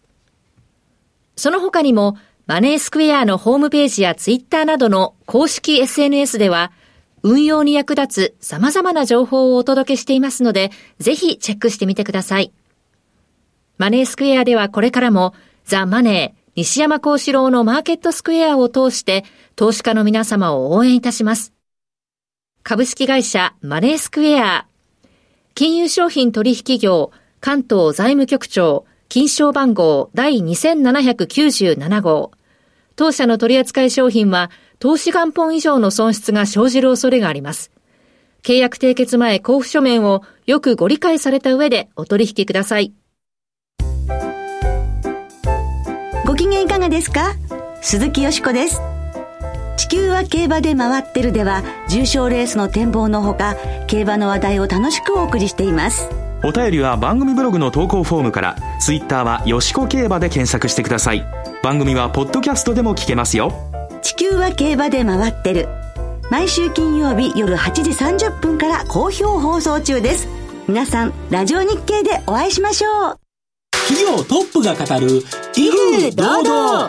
[1.36, 2.16] その他にも、
[2.46, 6.70] マネースクエアのホームページやツイッターなどの公式 SNS では、
[7.22, 12.52] 運用に役立つ様々な情報をお届けしていますので、ぜひチェックしてみてください。
[13.78, 15.34] マネースクエアではこれからも、
[15.64, 19.24] ザ・マネー、西山幸四郎のマーケットスクエアを通して、
[19.56, 21.52] 投資家の皆様を応援いたします。
[22.62, 24.66] 株式会社マネースクエア
[25.54, 32.30] 金融商品取引業関東財務局長金賞番号第2797号。
[32.96, 37.70] 当社の取扱い商品は投資元本以上の損失が生じる恐れがあります。
[38.42, 42.92] 契約締結前交付書面をよくご理解された上でお取引ください。
[46.26, 47.36] ご機嫌いかがですか？
[47.82, 48.80] 鈴木よしこです。
[49.76, 56.08] 地球は競馬で回ってるでは重賞レースの展望のほか競馬の話題を楽しくお送りしています。
[56.44, 61.24] お便りは番組ブログの投稿フォームからツイッターはよしこ競馬で検索してください。
[61.62, 63.52] 番組はポッドキャストでも聞けますよ。
[64.02, 65.68] 地球は競馬で回ってる。
[66.30, 70.28] 毎週金曜日夜8時30分から好評放送中です。
[70.66, 73.18] 皆さんラジオ日経でお会いしましょう。
[73.88, 75.22] 企業トップが語る
[75.56, 76.88] 威風堂々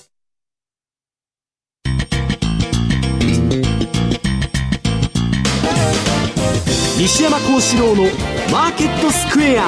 [7.01, 8.03] 西山幸四郎の
[8.51, 9.67] マーケットスクエア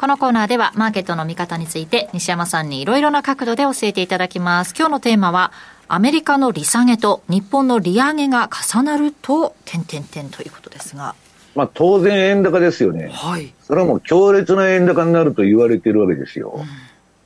[0.00, 5.52] このコーナーではマーケットの見方について西山さんにいろいろな角度で教えていただきます今日のテーマは
[5.86, 11.14] アメリカの利下げと日本の利上げが重なると点点点ということですが
[11.54, 13.10] まあ当然円高ですよね。
[13.12, 13.52] はい。
[13.62, 16.54] それはもう強烈な円高になると言われてるわけですよ。
[16.56, 16.66] うん、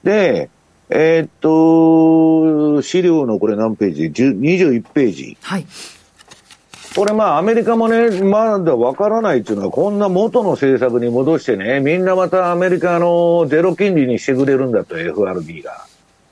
[0.03, 0.49] で、
[0.89, 5.37] えー、っと、資料のこれ何ページ ?21 ページ。
[5.43, 5.67] はい。
[6.95, 15.87] これまあアメリカもね、まだわからないっていうのは、こんな元の政策に戻してね、みんなまたアメリカのゼロ金利にしてくれるんだと、FRB が。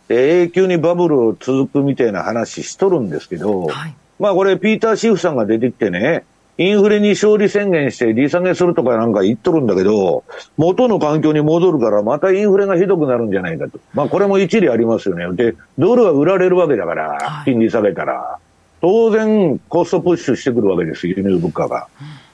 [0.06, 6.24] で、永久にバブルを続くみたいな話しとるんですけど、はい、まあこれピーター・シフさんが出てきてね、
[6.58, 10.22] インフレに勝利宣言して利下げするとかなんか言っとるんだけど、
[10.56, 13.80] 元の環境に戻るからまたインフレがひどくなるんじゃないかと。
[13.94, 15.26] まあこれも一理ありますよね。
[15.34, 18.38] で、ドルは売られるわけだから、金利下げたら。
[18.82, 21.86] 当然コストプッシュしてくるわけです、輸入物価が。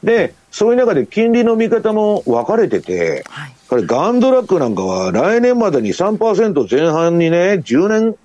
[0.02, 8.16] で、そういう中で金利の見方も分かれてて、はい、これガンドラックなんかは来年までに3%前半にね、10年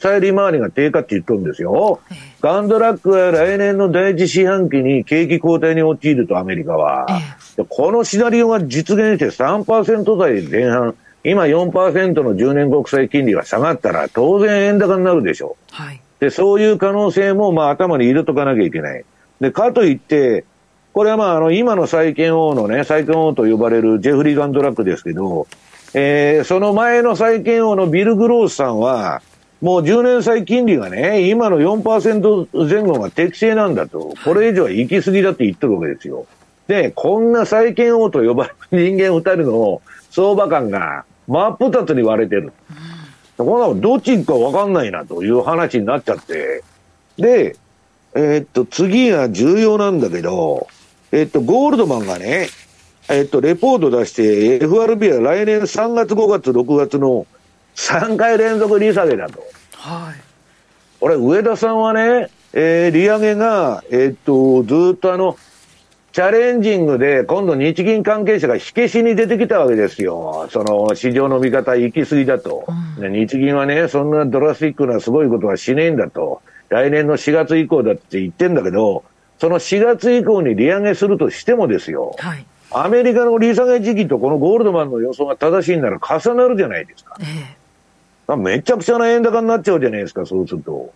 [0.00, 2.00] 債利回りが低下って言っとるんですよ。
[2.40, 7.06] ガンドラックは来年の第一四半期に景気後退に陥るとアメリカは。
[7.68, 15.74] このシナリオが実現して3%台前半、今4%の10年国債金利が下がったら当然円高になるでしょう。
[15.74, 19.04] はいで、そういう可能性も、まあ、頭に入れとかなきゃいけない。
[19.40, 20.44] で、かといって、
[20.92, 25.46] これはまあ、あの、今の債券王のね、債券王と呼ばれるジェフリー・ガンドラックですけど、
[25.94, 29.22] えー、その前の債券王のビル・グロースさんは、
[29.60, 36.26] もう10年債金利がね、今の4%前後が適正なんだと、これ以上は行き過ぎだって言ってるわけですよ。
[36.66, 42.52] で、こんな債券王と呼ばれる人間二人の相場感が真っ二つに割れてる。
[43.44, 46.62] こんなのどっち行くか分かんないなという話になっちゃって。
[47.16, 47.56] で、
[48.14, 50.68] えー、っと、次が重要なんだけど、
[51.12, 52.48] えー、っと、ゴールドマンがね、
[53.08, 57.26] えー、っと、レポート出して、FRB は来年3月、5月、6月の
[57.76, 59.42] 3回連続利下げだと。
[59.74, 60.20] はい。
[61.00, 65.36] これ、上田さんはね、えー、利上げが、えー、っと、ずっとあの、
[66.12, 70.48] チャレンジングで、今度日銀関係者が火消しに出てきたわけですよ。
[70.50, 72.66] その、市場の見方行き過ぎだと。
[72.98, 76.42] うん、日銀はね、そんなドラスティックなすごいことはしねえんだと。
[76.68, 79.04] 来年の4月以降だって言ってんだけど、
[79.38, 82.16] その4月以降に利上げするとしてもですよ。
[82.18, 82.44] はい。
[82.72, 87.16] アメリカの利下げ時期とこのゴールドマンの予想が正しいなら重なるじゃないですか。
[87.20, 87.24] え
[88.32, 90.92] え、めちゃくちゃな円高になっちゃうじゃないですか、そうすると。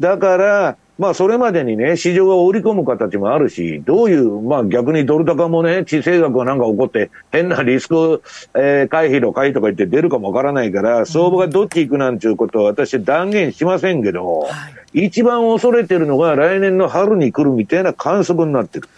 [0.00, 8.22] だから、まあ、それまでにね、市場が織り込む形もあるし、どういう、まあ、逆にドル高もね、地政学がなんか起こって、変なリスク、
[8.54, 14.48] えー、回避の回とか言って出るかもわからないから、相場がどっち行くなんていうことは私断言しませんけど、は
[14.92, 18.88] い、一番恐れてるのが来年の春に来るみたいな観測になってる。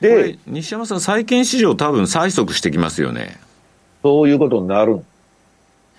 [0.00, 3.36] で、西山さん、債券市場多分催促してきますよね。
[4.02, 5.00] そういうことになる。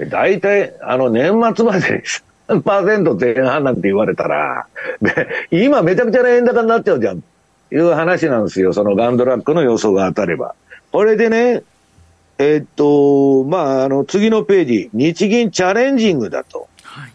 [0.09, 4.67] 大体、あの、年末までです3%前半なんて言われたら、
[5.01, 7.23] で、今めちゃくちゃな円高になっちゃうじゃん。
[7.71, 8.71] いう話なんですよ。
[8.71, 10.53] そのガンドラックの予想が当たれば。
[10.91, 11.63] これでね、
[12.37, 16.67] えー、っと、まあ、あの、次のページ、日銀チャレンジングだと。
[16.83, 17.11] はい、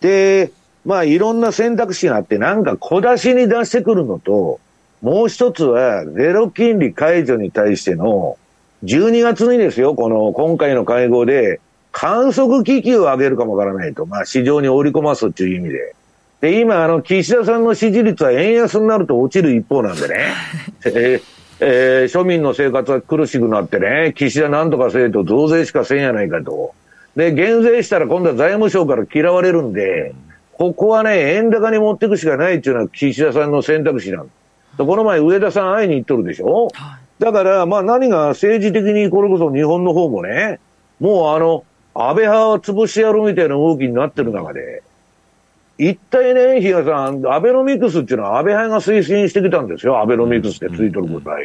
[0.00, 0.52] で、
[0.84, 4.60] まあ、いろんな選択肢があって、なんか小出しに出してくるのと、
[5.02, 8.36] もう一つは、ゼロ金利解除に対しての、
[8.84, 11.60] 12月にですよ、この、今回の会合で、
[12.00, 14.06] 観測機器を上げるかもわからないと。
[14.06, 15.94] まあ、市場に織り込ますっていう意味で。
[16.40, 20.14] で、今、あの、岸田さんの支持率は円安になると落ちる一方なんでね。
[20.86, 21.22] えー
[21.58, 26.72] えー、庶民の生活は苦しくなってね、岸田なんとかせえと増税しかせんやないかと。
[27.16, 30.14] で、減税したら今度は財務省から嫌われるんで、
[30.52, 34.30] ここはね、円高に持っていくしかないっていうのは岸田さんの選択肢なん
[34.76, 40.60] この前上田さん会いに行っとるでしょ、はい、だから、まあ何が政治的にこれこそ日本の方もね、
[41.00, 41.64] もうあの、
[42.00, 44.82] 安倍派を潰してやるみたいな動きになってる中で、
[45.78, 49.98] 一体ね、比嘉さん、アベノミクスっていうのは安倍派が推進してきたんですよ。
[49.98, 51.44] アベノミクスってついてることない。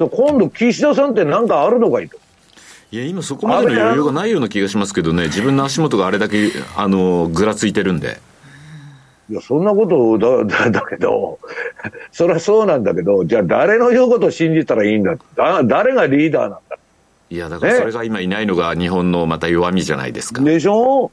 [0.00, 2.18] うん、今度、岸田さんって何かあるのかいと。
[2.90, 8.18] いや、今そこまでの余裕がないような気がしますけどね、自分の足元があれだけ、あの、ぐらついてるんで。
[9.30, 11.38] いや、そんなことだ、だ、だけど、
[12.10, 15.16] それはそうなんだけど、じゃあ誰の言うことを信じたらいいんだ？
[15.36, 16.78] だ、誰がリーダーなんだ？
[17.32, 20.42] いや、だからそれが今いないのが日本のまた弱みじゃないですか。
[20.42, 21.10] でしょ？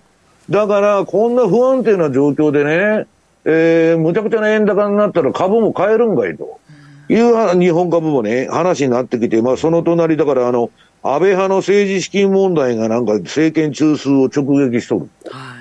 [0.50, 3.08] だから、こんな不安定な状況でね、
[3.46, 6.60] えー、むちゃくちゃな円高になったら株も買えるんかいと。
[7.08, 10.72] いう日本株もね、話になってきて、まあその隣だからあの、
[11.04, 15.10] 安倍派の政治資金問題がなんか政権中枢を直撃しとる。
[15.32, 15.56] は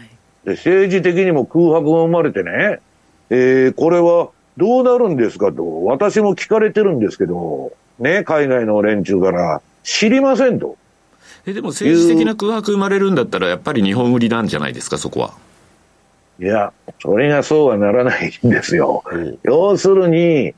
[0.44, 2.80] い、で政治的にも空白が生まれてね、
[3.30, 7.70] えー、これはどうなるんですかと、私も聞かれてるんですけど、
[8.00, 10.76] ね、海外の連中から、知りませんと。
[11.46, 15.32] え、でも政治的な空白生まれるんだったら、やっぱり日本売りなんじゃないですか、そこは。
[16.38, 19.02] いや、それがそうはならないんですよ。
[19.10, 20.54] うん、要するに、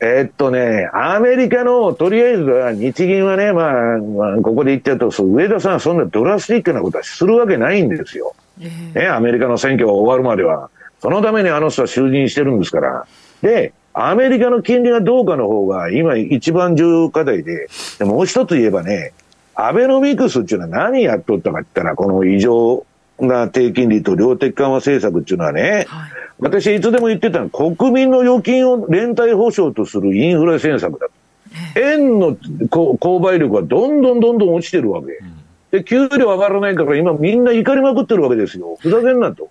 [0.00, 8.34] えー、っとね、アメリカの、とりあえずは、日銀はね、まあ、まあ、ここで言っちゃうと、上田さんはそんなドラスティックなことはするわけないんですよ。
[8.60, 10.70] えー、ね、アメリカの選挙が終わるまでは。
[11.02, 13.06] そのためにあの人は就任してるんですから。
[13.42, 17.68] で、アメリカの金利がどうかの方が今一番重要課題で、
[17.98, 19.12] でもう一つ言えばね、
[19.54, 22.86] アベノミクスっていうのは何やっとったかって言ったら、この異常
[23.18, 31.12] な低金利と量的緩和政策っていうのはね、はい、私いつでも言ってたのは、国民の預金を連帯保証とするインフレ政策だと。
[31.80, 32.36] 円の
[32.68, 35.18] 購買力はどんどんどんどん落ちてるわけ。
[35.78, 38.76] で、給料上がらないから今みんな怒りまくってるわけですよ。
[38.80, 39.50] ふざけんなと。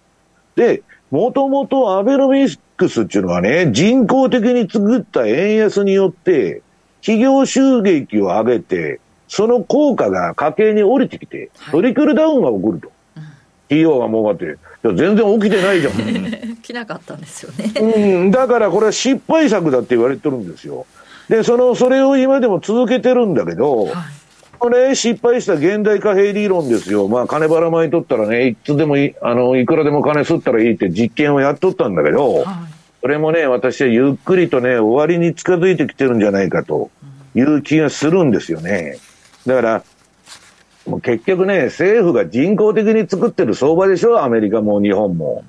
[0.55, 2.47] で、もともとアベノミ
[2.79, 6.61] クスっていうのはね、人工的に作った円安によって、
[7.01, 12.91] 企業収益を上げて、その効果が家計に降りてきて、トリクルダウンが起こると。
[13.67, 15.93] 企業が儲かって、全然起きてないじゃん。
[16.55, 17.71] 起きなかったんですよね。
[17.79, 20.87] うん、だからこれは失敗作だって言われてるんですよ。
[21.27, 23.93] で、その、それを今でも続けてるんだけど、はい
[24.59, 27.07] これ失敗した現代貨幣理論ですよ。
[27.07, 32.45] まあ、金ばらまいとったらね、いつでもい、あの、いくらでも金吸ったらいいって実験をやっとったんだけど、はい、
[33.01, 36.91] それもね、私はゆっくりとね、終わりに近づいてきてるんじゃないかと
[37.35, 38.97] いう気がするんですよね。
[39.45, 39.83] だから、
[40.85, 45.45] もう結局ね、政府が人工的に作ってる相場でしょアメリカも日本も。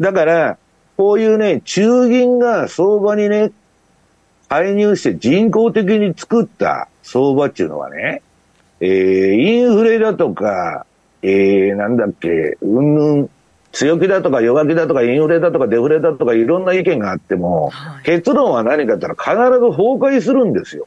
[0.00, 0.58] だから、
[0.96, 3.52] こういうね、中銀が相場にね、
[4.48, 8.22] 介入して人工的に作った相場っていうのはね、
[8.80, 10.86] えー、インフレだとか、
[11.22, 13.30] えー、なんだっけ、うんぬん、
[13.72, 20.86] 強気だとか弱気だとかインフレだとかデフレだとかいろんな意見があっても、はい、結論は何かって言ったら必ず崩壊するんですよ。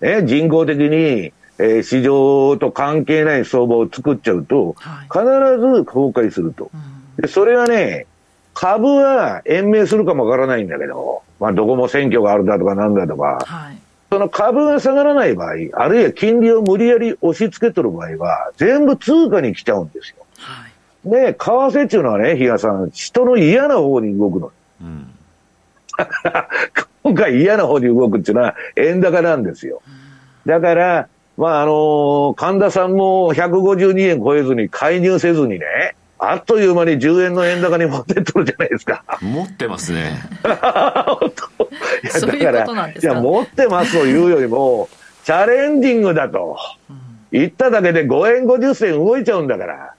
[0.00, 4.76] ね、人工的に、えー、市場と関係ない相場を作っちゃうと、
[5.10, 6.70] 必ず崩壊すると。
[7.18, 8.06] でそれはね、
[8.52, 13.78] 株は延命するかもわからないんだけど、まあ、どこも選挙があるだとかなんだとか、はい、
[14.10, 20.24] その株が下がらない場合、あるいは金利を無理やり押し付けとる場合は、全部通貨に来ちゃうんですよ。
[20.38, 24.52] はい、で、為替っていうのはね、比嘉さん、人の嫌な方に動くの。
[24.80, 25.10] うん、
[27.02, 29.82] 今回嫌な方に動くっていうのは円高なんですよ。
[30.44, 39.04] だから、まあ、あのー、神田さんも152円超えずに介入せずにね、あっという間に10円の円高に持ってっとるじゃないですか。
[39.20, 40.22] 持ってますね。
[40.42, 41.32] 本
[42.24, 44.88] 当いや、だから、いや、持ってますというよりも、
[45.24, 46.56] チャレンジングだと。
[47.32, 49.94] 言っただけで5円50銭動いちゃうんだから。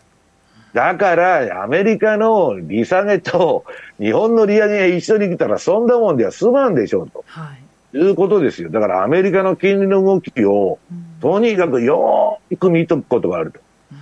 [0.73, 3.65] だから、アメリカの利下げと
[3.99, 7.23] 日本の利上げが一緒に来たら、そんなもんでは済まんでしょうと。
[7.27, 7.97] はい。
[7.97, 8.69] いうことですよ。
[8.69, 10.79] だからアメリカの金利の動きを、
[11.21, 13.59] とにかくよーく見とくことがあると。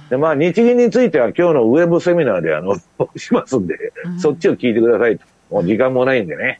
[0.10, 2.76] で、まあ、日銀については今日のウェブセミナーであの、
[3.18, 3.76] しますんで、
[4.06, 5.26] うん、そっちを聞いてくださいと。
[5.52, 6.60] もう時間もないんでね。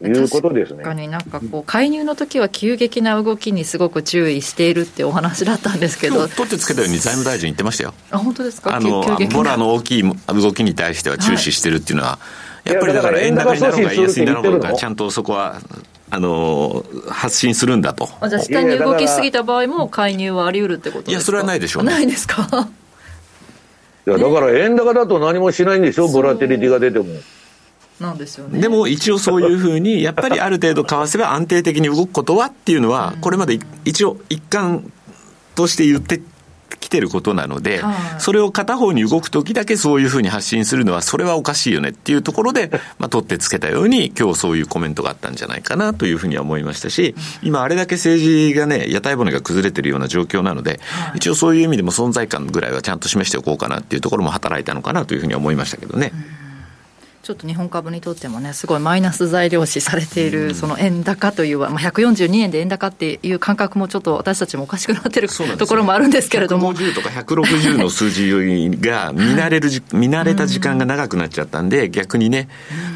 [0.00, 0.84] うん、いうことですね。
[0.84, 6.28] 確かになんかこう、介入の時は急激な動きにすごく注意しているってお話だったんですけど。
[6.28, 7.94] 取ってつけたように財務大臣言ってましたよ。
[8.10, 8.74] あ、本当ですか？
[8.74, 12.18] あの、ボラの大きい動きに対しては注視してるっていうのは、は
[12.66, 15.60] い、やっぱりだから円高になろうが安になろうが、ちゃんとそこは
[16.08, 18.06] あの発信するんだと。
[18.28, 21.10] じゃあ、下に動きすぎた場合も介入はあり得るってことですか？
[21.12, 22.68] いや、それはないでしょう、ね、ないですか？
[24.06, 27.06] いや、だから円高だと何もしないんでしょ、ボラテリティが出ても。
[27.98, 28.60] なんですよね。
[28.60, 34.92] でも一応そういうふうに、やっぱりある程度為替は安定的に動くことはっていうのは、これまで一応一貫
[35.54, 36.20] として言って
[36.86, 56.12] 来てることなので、はい、それを片方に動くときだけそういうふうに発信するのは、それはおかしいよねっていうところで、 まあ、取ってつけたように、今日そういうコメントがあったんじゃないかなというふうには思いましたし、今、あれだけ政治がね、屋台骨が崩れてるような状況なので、はい、一応そういう意味でも存在感ぐらいはちゃんと示しておこうかなっていうところも働いたのかなというふうに思いましたけどね。
[56.40, 56.45] うん
[57.26, 66.72] ちょっと日本株にとってもね、すごいマイナス材料視されている、その円高という、まあ、142円で円高っていう感覚もちょっと私たちもおかしくなってるところもあるんですけれども。
[66.72, 68.30] 150とか160の数字
[68.78, 72.48] が見慣れる、見慣れた時間が長くなっちゃったんで、逆にね、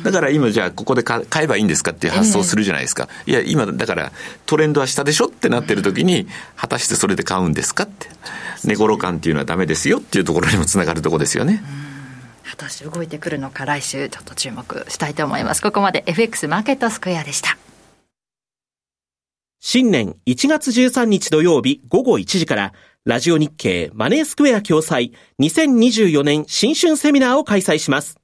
[0.04, 3.08] だから今じゃあここで買えばいいんですかっていう発想するじゃないですか。
[3.26, 4.12] いや、今だから
[4.46, 8.06] トレンドは下でしょってなってる時に、果たしてそれで買うんですかって。
[8.62, 11.64] 寝頃感っていうのはダメですよっていうところにもつながるところですよね。
[12.50, 17.56] 果たして動いてくるのか来週ちょっと注目したいと思いますここまで FX マーケットスクエアでした
[19.60, 22.72] 新年1月13日土曜日午後1時から
[23.04, 28.16] ラジオ日経マネースクエア共催2024年新春セミナーを開催します。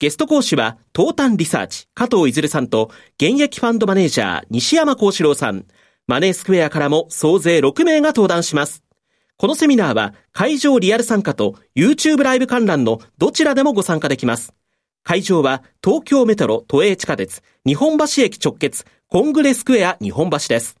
[0.00, 2.90] ゲスト講師は、東端リサーチ、加藤いずるさんと、
[3.20, 5.66] 現役ファンドマネージャー、西山幸四郎さん。
[6.06, 8.82] マネースクエアからも総勢6名が登壇します。
[9.40, 14.52] このセミナーは会場リアル参加と YouTube ライブ観覧のどちらでもご参加できます。
[15.04, 20.76] 会場は東京メトロ都営地下鉄日本橋駅直結コングレスクエア日本橋です。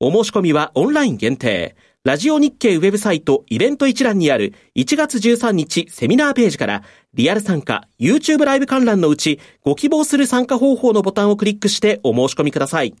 [0.00, 1.76] お申し込みはオンライン限定。
[2.02, 6.82] ラジオ日経ウェブサイトイベント一覧にある1月13日セミナーページから
[7.12, 12.94] リアル参加 YouTube ライブ観覧のうちご希望する参加方法のボタンをクリックしてお申し込みください。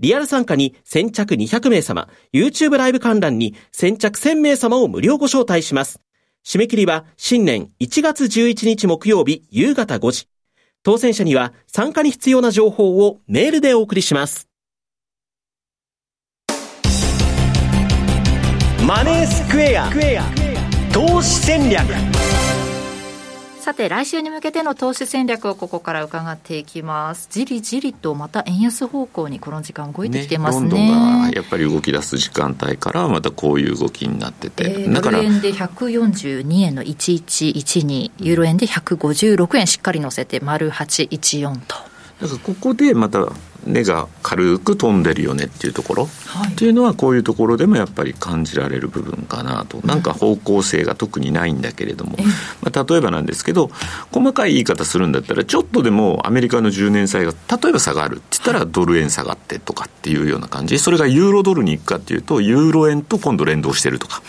[0.00, 6.00] リアル参加に先着200名様、YouTube ライブ観覧に先着1000名様を無料ご招待します。
[6.44, 10.28] 締め切りは新年1月11日木曜日夕方5時。
[10.82, 14.48] 当選者には参加に必要な情報をメールでお送りします。
[18.86, 19.90] マネースクエア
[20.92, 21.86] 投資戦略
[23.64, 27.28] さて来週に向けての投資戦略をここから伺っていきます。
[27.30, 30.68] じりじりとまた円安方向にこの時間動いてきてますね。
[30.68, 41.76] ねロンドンがやっぱり動き出す時間帯からまたこういう動きになってて、えー、ドル円で142円の1112ユーロ円で156円しっかり乗せて丸814と。
[42.20, 43.32] だからここでまた
[43.66, 52.16] 根が軽く飛んでるよねっていうところ、はい、っていうのはこういうところでもやっぱり感じられる部分かなと、なんか方向性が特にないんだけれども、
[52.62, 53.70] まあ、例えばなんですけど
[54.12, 60.78] 細かい言い方するんだったらちょっとでもアメリカの10年債が例えば下がるって言ったらドル円下がってとかっていうような感じ。
[60.78, 64.22] それがユーロドルに行くかっていうとユーロ円と今度連動してるとか、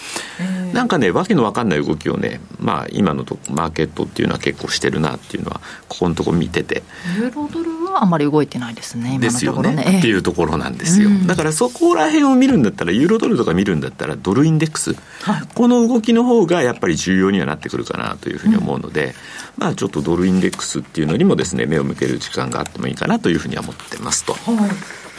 [0.74, 6.84] なんかねわけのわかんない動きをねまあ今のとマーケットっていうのは結構してるなっていうのはここのところ見てて。
[7.18, 19.14] ユーロドルはあんまり動いてないですねですよね、っていうところなんですよ、うん、だからそこら辺を見るんだったらユーロドルとか見るんだったらドルインデックス、はい、この動きの方がやっぱり重要にはなってくるかなというふうに思うので、うん、
[19.58, 24.70] まあちょっとドルインデックスっていうのにもですね目を向ける時間があってもいいかなというふうには思ってますと、はい、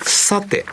[0.02, 0.64] さて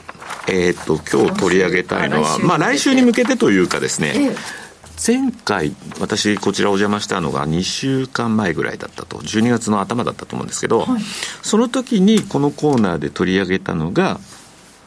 [0.48, 4.63] えっ、ー、と今日取り上げたいのはまあ来週に向けてというかですね、ええ
[5.06, 9.18] 前回私こちらお邪魔したのが2週間前ぐらいだったと。
[9.18, 11.02] 12月の頭だったと思うんですけど、はい、
[11.42, 14.20] その時にこのコーナーで取り上げたのが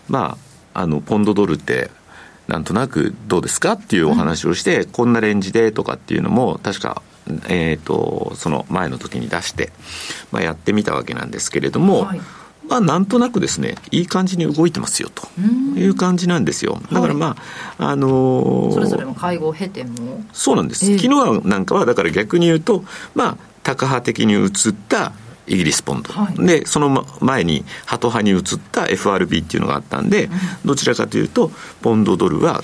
[0.08, 0.38] ま
[0.72, 1.90] ああのポンドドルって
[2.48, 3.72] なんとなくどうですか？
[3.72, 7.02] っていうお話をして、うん、こんなレンジでとかっていうのも確か
[7.48, 9.72] えーと、とその前の時に出して、
[10.30, 12.20] まあ、やってみたわけなんですけれども、はい
[12.68, 15.28] まあ、なんとなくですね、いい感じに動いてますよと。
[15.76, 16.80] いう感じなんですよ。
[16.92, 17.36] だからま
[17.78, 20.24] あ、あのー、それぞれの会合を経ても。
[20.32, 20.90] そうなんです。
[20.90, 22.84] えー、昨日なんかは、だから逆に言うと、
[23.14, 24.50] まあ、タカ派的に移っ
[24.88, 25.12] た
[25.46, 30.30] イギリスポンド、はい、でその前にハト派に移った FRB っていうのがあったんで、うん、
[30.66, 31.50] どちらかというと
[31.82, 32.62] ポンドドルは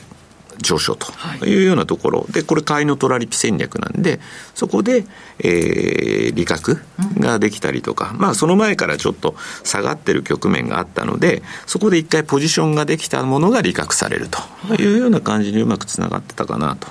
[0.58, 4.20] 上昇というようなところ、でこれ買いのトラリピ戦略なんで
[4.54, 5.04] そこで、
[5.38, 6.82] えー、利確
[7.18, 9.34] ができたりとか、まあその前からちょっと
[9.64, 16.88] 下がってる局面があったのでそこで一回ポジションができたものが利確されるというような感じにうまくつながってたかなと。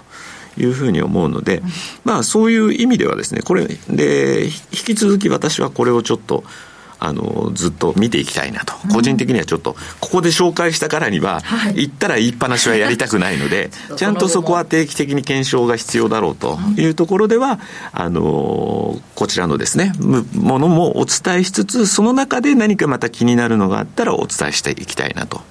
[0.57, 1.61] いうふうに思うので、
[2.03, 6.43] まあそういう意味ではですね、これで、引き続き私はこれをちょっと、
[7.03, 11.41] あのずっと見ていきたいなと、個人的にはちょっと、ここで紹介したからには、
[11.73, 17.59] 行ったら言いっぱなしはやりたくないので、 ちゃんとそこは定期的に検証が必要だろうというところでは、
[17.91, 25.41] あのこちらのですね、ものもお伝えしつつ、その中で何かまた気になるのがあったらお伝えしていきたいなと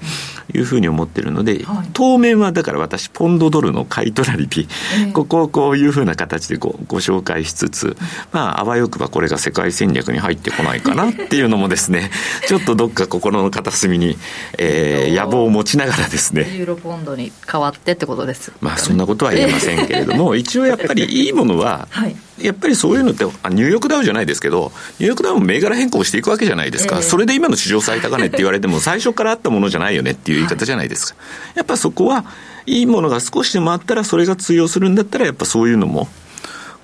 [0.54, 4.68] いうふうに思ってるので、当面はだから私、ポンドドルの買い取られピ、
[5.12, 7.96] ここをこういうふうな形でごご紹介しつつ、
[8.32, 12.10] まあ、あわよくばこれが世界戦略に入ってこないかなっていういうのもですね、
[12.46, 14.16] ちょっとどっか心の片隅に、
[14.58, 16.48] えー、野望を持ちながらですね。
[16.54, 26.96] ユーロポンドに変わってってことです、まあそんなことは言えませんけれども、一応やっぱりいいものは、はい、やっぱりそういうのって、ニューヨークダウじゃないですけど、ニューヨークダウも銘柄変更していくわけじゃないですか。
[26.96, 31.14] えー、それで今の市場最高値って言われても、 最初からあったものじゃないよねっていう言い方じゃないですか。
[31.54, 32.24] やっぱそこは、
[32.66, 36.08] いいものが少しでもあったら、それが通用するんだったら、やっぱそういうのも、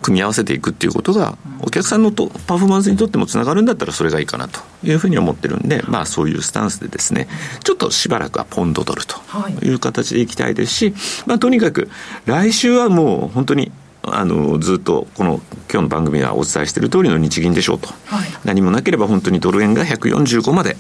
[0.03, 7.29] 組み合わせていくっていうことが、お客さんのとパフォーマンスにとってもつながるんだったら、それがいいかなというふうに思ってるんで、まあ、そういうスタンスでですね、
[7.65, 9.17] ちょっとしばらくはポンドドルと
[9.65, 10.95] いう形でいきたいですし、
[11.27, 11.89] まあ、とにかく、
[12.27, 13.73] 来週はもう本当に、
[14.07, 20.77] あのずっとこの今日の番組はお伝えしている通りの日銀でしょうと、はい、何もなければ本当にドル円が145まで、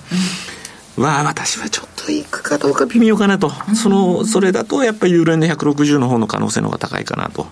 [0.97, 1.05] うん。
[1.05, 7.47] は私はちょっと行くかどうか微妙かなと、そのそれだとやっぱりユーロ円で160の方の可能性の方が高いかなと。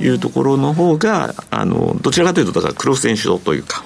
[0.00, 0.08] い。
[0.08, 3.82] うところの方が、あのどちらかというと、だからクロス選手というか、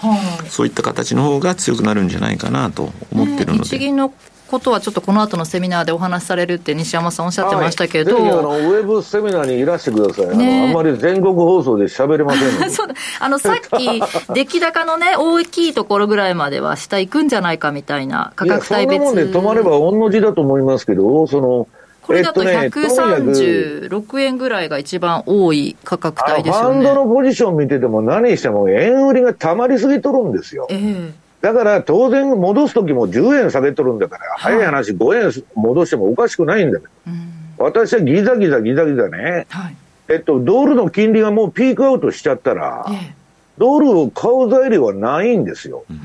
[0.49, 3.65] そういった形の方が強くなるんじゃないかなと思ってるので。
[3.65, 4.13] 日銀の
[4.51, 12.95] ことはちょっとこの後のセミナーでお話しされるって西山さんおっしゃってましたけど、はい、あのウェブセミナーにいらしてください、ね、あのあんまり全国放送で喋れません そうだ。
[13.21, 14.03] あのさっき、
[14.35, 19.05] 出来高のね、大きいところぐらいまでは下行くんじゃないかみたいな、価格帯別。
[19.05, 21.69] そんなもんで止まれば同じだと思いますけど、その
[22.03, 26.81] これだと136円ぐらいが一番多い価格帯ですよね。
[26.81, 30.67] ファンドのポジション見てても、何しても円売りがたまりすぎとるんですよ。
[30.71, 31.11] えー
[31.41, 39.77] だから当然戻すときも10円下げとるんだから、はい、早い話5円戻してもおかしくないんだけど、うん、私はギザギザギザギザね、はい、
[40.09, 43.15] えっと、ドルの金利がもうピークアウトしちゃったら、ええ、
[43.57, 45.85] ドルを買う材料はないんですよ。
[45.89, 46.01] うん、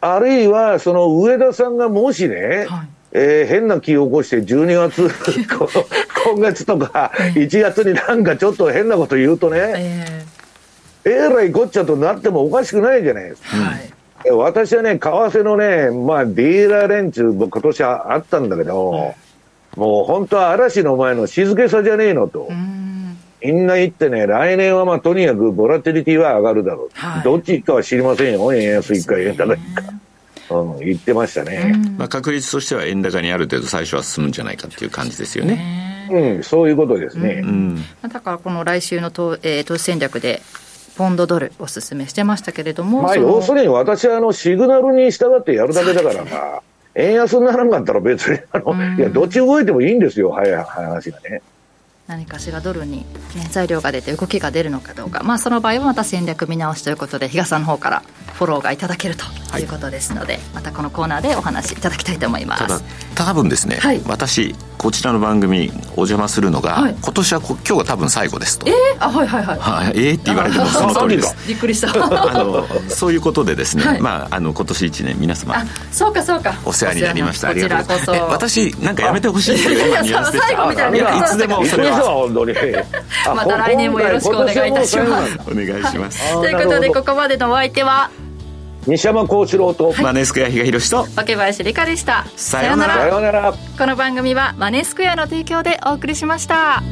[0.00, 2.88] あるいは、その上田さんがもしね、はい。
[3.14, 5.02] えー、変な気を起こして12月
[6.24, 9.58] 今月とか1月になんかちょっと変なこと言うとね、
[11.04, 13.48] えー、えらいこっちゃとなってもおかしくないじゃないですか。
[13.58, 13.91] はい
[14.30, 19.14] 私はね、為替のね、まあ、ディーラー連中、今年あったんだけど、
[19.76, 22.48] もう本当は嵐の前の静けさじゃねえのと。
[23.44, 26.90] みんな言ってね、来年はまあとにかくボラティリティは上がるだろう。
[26.92, 28.52] はい、どっちかは知りませんよ。
[28.52, 29.82] 円安いか円高いか。
[30.50, 31.74] うん、言ってましたね。
[31.96, 36.08] まあ確率としては円高にある程度最初は進むんじゃないかっていう感じですよね。
[36.10, 37.40] うん、そういうことですね。
[37.42, 40.42] うん、だからこの来週の投,、えー、投資戦略で
[40.96, 46.60] ポンドドルおすすめしてましたけれども、まあ、要するに私はあのシグナルに従ってやるだけだからな、
[46.94, 51.42] 円安にならんかったら別にあの、いや、どっち動いてもいいんですよ、早い話がね。
[52.12, 58.02] 何かしらドルに、ね、材料が出て動きが出るのかどうか、まあ、その場合はまた戦略見直しということで比嘉さんの方から
[58.34, 59.24] フォローがいただけると
[59.58, 59.64] い。
[59.64, 62.66] うことですので、はい、またこのコーナーでお話いただきたいと思います。
[62.66, 62.80] ただ
[63.14, 68.68] 多分ですね、はい、私こちらの番組お邪魔するのが、はい、今年は今日が多分最後ですと。
[68.68, 71.36] えー、あはいはいはい、はえー、って言われてもその通りです。
[71.46, 71.88] びっくりした。
[71.92, 75.54] あのそういうことでですね、はい、まああの今年1年皆様
[75.90, 76.54] そうかそうか。
[76.64, 77.48] お世話になりました。
[77.48, 78.32] ありがとうございます。
[78.32, 82.54] 私なんかやめてほしいっていう最後みたいないつでもそれは本当に。
[83.34, 85.38] また来年もよろしくお願いいたします。
[85.50, 86.32] お願いします。
[86.34, 88.10] ということでここまでのお相手は？
[88.86, 91.06] 西山幸四郎と、マネースクエア比嘉宏と。
[91.16, 92.26] 若林理香でした。
[92.36, 92.94] さようなら。
[92.94, 93.52] さようなら。
[93.52, 96.82] この番組はマネースクエアの提供でお送りしました